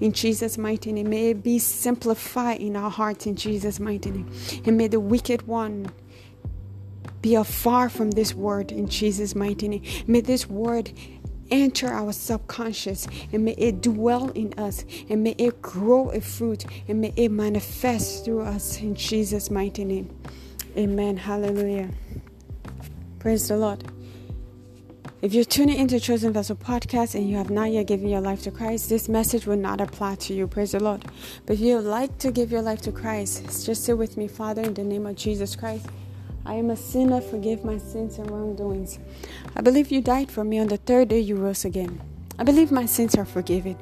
In 0.00 0.12
Jesus' 0.12 0.56
mighty 0.56 0.92
name, 0.92 1.10
may 1.10 1.30
it 1.30 1.42
be 1.42 1.58
simplified 1.58 2.60
in 2.60 2.76
our 2.76 2.90
hearts. 2.90 3.26
In 3.26 3.34
Jesus' 3.34 3.80
mighty 3.80 4.10
name, 4.10 4.30
and 4.64 4.76
may 4.76 4.86
the 4.86 5.00
wicked 5.00 5.46
one 5.48 5.90
be 7.20 7.34
afar 7.34 7.88
from 7.88 8.12
this 8.12 8.34
word. 8.34 8.70
In 8.70 8.88
Jesus' 8.88 9.34
mighty 9.34 9.68
name, 9.68 9.82
may 10.06 10.20
this 10.20 10.48
word 10.48 10.92
enter 11.50 11.88
our 11.88 12.12
subconscious 12.12 13.06
and 13.32 13.44
may 13.44 13.52
it 13.52 13.80
dwell 13.80 14.30
in 14.30 14.52
us 14.58 14.84
and 15.08 15.22
may 15.22 15.34
it 15.38 15.62
grow 15.62 16.10
a 16.10 16.20
fruit 16.20 16.64
and 16.86 17.00
may 17.00 17.12
it 17.16 17.30
manifest 17.30 18.24
through 18.24 18.42
us 18.42 18.80
in 18.80 18.94
Jesus' 18.94 19.50
mighty 19.50 19.84
name. 19.84 20.14
Amen. 20.76 21.16
Hallelujah. 21.16 21.90
Praise 23.18 23.48
the 23.48 23.56
Lord. 23.56 23.82
If 25.22 25.34
you're 25.34 25.44
tuning 25.44 25.76
into 25.76 25.98
Chosen 25.98 26.32
Vessel 26.32 26.54
podcast 26.54 27.16
and 27.16 27.28
you 27.28 27.36
have 27.36 27.50
not 27.50 27.72
yet 27.72 27.88
given 27.88 28.08
your 28.08 28.20
life 28.20 28.42
to 28.42 28.52
Christ, 28.52 28.88
this 28.88 29.08
message 29.08 29.44
will 29.44 29.56
not 29.56 29.80
apply 29.80 30.14
to 30.14 30.34
you. 30.34 30.46
Praise 30.46 30.70
the 30.70 30.80
Lord. 30.80 31.04
But 31.44 31.54
if 31.54 31.60
you 31.60 31.74
would 31.74 31.84
like 31.84 32.16
to 32.18 32.30
give 32.30 32.52
your 32.52 32.62
life 32.62 32.80
to 32.82 32.92
Christ, 32.92 33.66
just 33.66 33.84
say 33.84 33.92
with 33.92 34.16
me, 34.16 34.28
Father, 34.28 34.62
in 34.62 34.74
the 34.74 34.84
name 34.84 35.04
of 35.04 35.16
Jesus 35.16 35.56
Christ. 35.56 35.86
I 36.46 36.54
am 36.54 36.70
a 36.70 36.76
sinner, 36.76 37.20
forgive 37.20 37.64
my 37.64 37.78
sins 37.78 38.18
and 38.18 38.30
wrongdoings. 38.30 39.00
I 39.56 39.62
believe 39.62 39.90
you 39.90 40.00
died 40.00 40.30
for 40.30 40.44
me 40.44 40.60
on 40.60 40.68
the 40.68 40.76
third 40.76 41.08
day 41.08 41.18
you 41.18 41.34
rose 41.34 41.64
again. 41.64 42.00
I 42.38 42.44
believe 42.44 42.70
my 42.70 42.86
sins 42.86 43.16
are 43.16 43.24
forgiven. 43.24 43.76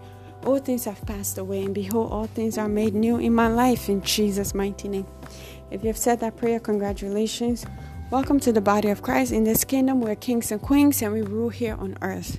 All 0.47 0.59
things 0.59 0.87
have 0.87 1.05
passed 1.05 1.37
away, 1.37 1.63
and 1.65 1.75
behold, 1.75 2.11
all 2.11 2.27
things 2.27 2.57
are 2.57 2.69
made 2.69 2.95
new 2.95 3.19
in 3.19 3.35
my 3.35 3.49
life 3.49 3.91
in 3.91 4.01
Jesus' 4.01 4.55
mighty 4.55 4.89
name. 4.89 5.07
If 5.71 5.83
you 5.83 5.89
have 5.89 5.99
said 5.99 6.21
that 6.21 6.39
prayer, 6.39 6.59
congratulations. 6.59 7.67
Welcome 8.09 8.39
to 8.41 8.53
the 8.53 8.61
body 8.61 8.91
of 8.91 9.03
Christ. 9.03 9.33
In 9.33 9.43
this 9.43 9.65
kingdom, 9.65 10.01
we're 10.01 10.15
kings 10.15 10.53
and 10.53 10.63
queens 10.63 11.03
and 11.03 11.13
we 11.13 11.23
rule 11.23 11.49
here 11.49 11.75
on 11.75 11.99
earth. 12.03 12.39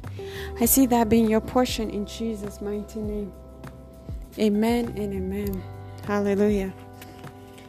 I 0.61 0.65
see 0.65 0.85
that 0.85 1.09
being 1.09 1.29
your 1.29 1.41
portion 1.41 1.89
in 1.89 2.05
Jesus' 2.05 2.61
mighty 2.61 3.01
name. 3.01 3.33
Amen 4.39 4.93
and 4.95 5.13
amen. 5.13 5.61
Hallelujah. 6.05 6.73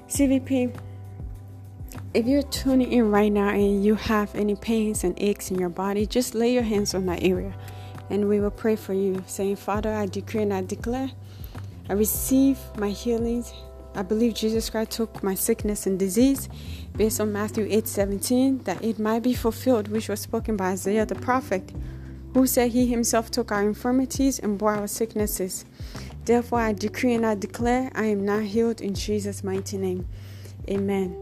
CVP, 0.06 0.78
if 2.14 2.24
you're 2.24 2.42
tuning 2.42 2.92
in 2.92 3.10
right 3.10 3.32
now 3.32 3.48
and 3.48 3.84
you 3.84 3.96
have 3.96 4.32
any 4.36 4.54
pains 4.54 5.02
and 5.02 5.20
aches 5.20 5.50
in 5.50 5.58
your 5.58 5.68
body, 5.68 6.06
just 6.06 6.36
lay 6.36 6.52
your 6.52 6.62
hands 6.62 6.94
on 6.94 7.04
that 7.06 7.24
area 7.24 7.52
and 8.10 8.28
we 8.28 8.38
will 8.38 8.52
pray 8.52 8.76
for 8.76 8.92
you, 8.92 9.24
saying, 9.26 9.56
Father, 9.56 9.92
I 9.92 10.06
decree 10.06 10.42
and 10.42 10.54
I 10.54 10.62
declare, 10.62 11.10
I 11.88 11.94
receive 11.94 12.60
my 12.76 12.90
healings 12.90 13.52
I 13.98 14.02
believe 14.02 14.34
Jesus 14.34 14.70
Christ 14.70 14.92
took 14.92 15.24
my 15.24 15.34
sickness 15.34 15.84
and 15.84 15.98
disease 15.98 16.48
based 16.96 17.20
on 17.20 17.32
Matthew 17.32 17.66
8:17 17.66 18.62
that 18.62 18.84
it 18.84 19.00
might 19.00 19.24
be 19.24 19.34
fulfilled 19.34 19.88
which 19.88 20.08
was 20.08 20.20
spoken 20.20 20.56
by 20.56 20.70
Isaiah 20.70 21.04
the 21.04 21.16
prophet 21.16 21.72
who 22.32 22.46
said 22.46 22.70
he 22.70 22.86
himself 22.86 23.28
took 23.28 23.50
our 23.50 23.64
infirmities 23.64 24.38
and 24.38 24.56
bore 24.56 24.76
our 24.76 24.86
sicknesses. 24.86 25.64
Therefore 26.26 26.60
I 26.60 26.74
decree 26.74 27.14
and 27.14 27.26
I 27.26 27.34
declare 27.34 27.90
I 27.92 28.04
am 28.04 28.24
now 28.24 28.38
healed 28.38 28.80
in 28.80 28.94
Jesus 28.94 29.42
mighty 29.42 29.76
name. 29.76 30.06
Amen. 30.70 31.16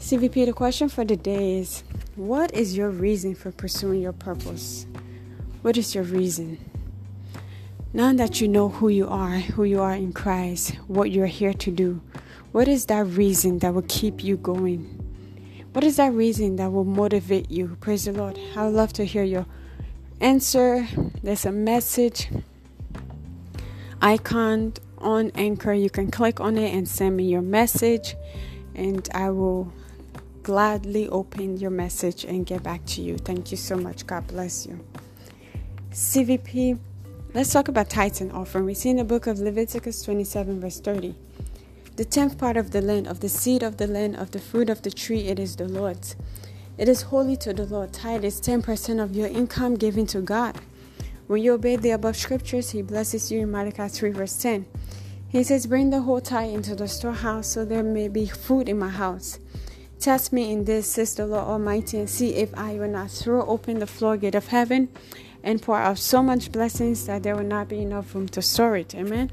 CVP 0.00 0.44
the 0.46 0.52
question 0.52 0.88
for 0.88 1.04
the 1.04 1.16
day 1.16 1.58
is 1.58 1.84
what 2.16 2.52
is 2.52 2.76
your 2.76 2.90
reason 2.90 3.36
for 3.36 3.52
pursuing 3.52 4.02
your 4.02 4.12
purpose? 4.12 4.86
What 5.62 5.76
is 5.76 5.94
your 5.94 6.02
reason? 6.02 6.67
Now 7.92 8.12
that 8.12 8.40
you 8.40 8.48
know 8.48 8.68
who 8.68 8.88
you 8.88 9.08
are, 9.08 9.38
who 9.38 9.64
you 9.64 9.80
are 9.80 9.94
in 9.94 10.12
Christ, 10.12 10.74
what 10.88 11.10
you're 11.10 11.26
here 11.26 11.54
to 11.54 11.70
do, 11.70 12.02
what 12.52 12.68
is 12.68 12.84
that 12.86 13.06
reason 13.06 13.60
that 13.60 13.72
will 13.72 13.86
keep 13.88 14.22
you 14.22 14.36
going? 14.36 14.82
What 15.72 15.84
is 15.84 15.96
that 15.96 16.12
reason 16.12 16.56
that 16.56 16.70
will 16.70 16.84
motivate 16.84 17.50
you? 17.50 17.78
Praise 17.80 18.04
the 18.04 18.12
Lord. 18.12 18.38
I 18.54 18.66
would 18.66 18.74
love 18.74 18.92
to 18.94 19.06
hear 19.06 19.24
your 19.24 19.46
answer. 20.20 20.86
There's 21.22 21.46
a 21.46 21.52
message 21.52 22.28
icon 24.02 24.74
on 24.98 25.30
Anchor. 25.34 25.72
You 25.72 25.88
can 25.88 26.10
click 26.10 26.40
on 26.40 26.58
it 26.58 26.74
and 26.74 26.86
send 26.86 27.16
me 27.16 27.24
your 27.24 27.42
message, 27.42 28.16
and 28.74 29.08
I 29.14 29.30
will 29.30 29.72
gladly 30.42 31.08
open 31.08 31.56
your 31.56 31.70
message 31.70 32.24
and 32.24 32.44
get 32.44 32.62
back 32.62 32.84
to 32.86 33.00
you. 33.00 33.16
Thank 33.16 33.50
you 33.50 33.56
so 33.56 33.76
much. 33.76 34.06
God 34.06 34.26
bless 34.26 34.66
you. 34.66 34.84
CVP 35.90 36.78
Let's 37.34 37.52
talk 37.52 37.68
about 37.68 37.90
tithes 37.90 38.22
and 38.22 38.32
offering. 38.32 38.64
We 38.64 38.72
see 38.72 38.88
in 38.88 38.96
the 38.96 39.04
book 39.04 39.26
of 39.26 39.38
Leviticus 39.38 40.02
27, 40.02 40.60
verse 40.60 40.80
30. 40.80 41.14
The 41.96 42.06
tenth 42.06 42.38
part 42.38 42.56
of 42.56 42.70
the 42.70 42.80
land, 42.80 43.06
of 43.06 43.20
the 43.20 43.28
seed 43.28 43.62
of 43.62 43.76
the 43.76 43.86
land, 43.86 44.16
of 44.16 44.30
the 44.30 44.38
fruit 44.38 44.70
of 44.70 44.80
the 44.80 44.90
tree, 44.90 45.26
it 45.26 45.38
is 45.38 45.54
the 45.54 45.68
Lord's. 45.68 46.16
It 46.78 46.88
is 46.88 47.02
holy 47.02 47.36
to 47.36 47.52
the 47.52 47.66
Lord. 47.66 47.92
Tithe 47.92 48.24
is 48.24 48.40
10% 48.40 49.02
of 49.02 49.14
your 49.14 49.28
income 49.28 49.74
given 49.74 50.06
to 50.06 50.22
God. 50.22 50.56
When 51.26 51.42
you 51.42 51.52
obey 51.52 51.76
the 51.76 51.90
above 51.90 52.16
scriptures, 52.16 52.70
He 52.70 52.80
blesses 52.80 53.30
you 53.30 53.40
in 53.40 53.50
Malachi 53.50 53.88
3, 53.88 54.10
verse 54.12 54.38
10. 54.38 54.64
He 55.28 55.44
says, 55.44 55.66
Bring 55.66 55.90
the 55.90 56.00
whole 56.00 56.22
tithe 56.22 56.54
into 56.54 56.74
the 56.74 56.88
storehouse, 56.88 57.48
so 57.48 57.62
there 57.62 57.82
may 57.82 58.08
be 58.08 58.24
food 58.24 58.70
in 58.70 58.78
my 58.78 58.88
house. 58.88 59.38
Test 60.00 60.32
me 60.32 60.50
in 60.50 60.64
this, 60.64 60.92
says 60.92 61.14
the 61.14 61.26
Lord 61.26 61.44
Almighty, 61.44 61.98
and 61.98 62.08
see 62.08 62.36
if 62.36 62.56
I 62.56 62.74
will 62.74 62.88
not 62.88 63.10
throw 63.10 63.44
open 63.44 63.80
the 63.80 63.86
floodgate 63.86 64.34
of 64.34 64.46
heaven 64.46 64.88
and 65.42 65.60
pour 65.62 65.78
out 65.78 65.98
so 65.98 66.22
much 66.22 66.52
blessings 66.52 67.06
that 67.06 67.22
there 67.22 67.36
will 67.36 67.44
not 67.44 67.68
be 67.68 67.78
enough 67.80 68.14
room 68.14 68.28
to 68.28 68.42
store 68.42 68.76
it. 68.76 68.94
Amen. 68.94 69.30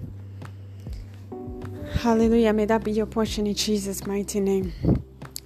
Hallelujah. 1.99 2.53
May 2.53 2.65
that 2.65 2.83
be 2.83 2.91
your 2.91 3.05
portion 3.05 3.47
in 3.47 3.55
Jesus' 3.55 4.05
mighty 4.05 4.39
name. 4.39 4.73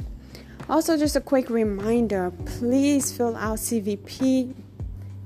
Also, 0.69 0.97
just 0.97 1.15
a 1.15 1.21
quick 1.21 1.49
reminder 1.49 2.31
please 2.45 3.15
fill 3.15 3.35
out 3.35 3.57
CVP 3.57 4.53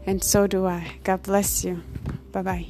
and 0.06 0.24
so 0.24 0.48
do 0.48 0.66
I. 0.66 0.96
God 1.04 1.24
bless 1.24 1.66
you. 1.66 1.84
Bye 2.32 2.42
bye. 2.42 2.66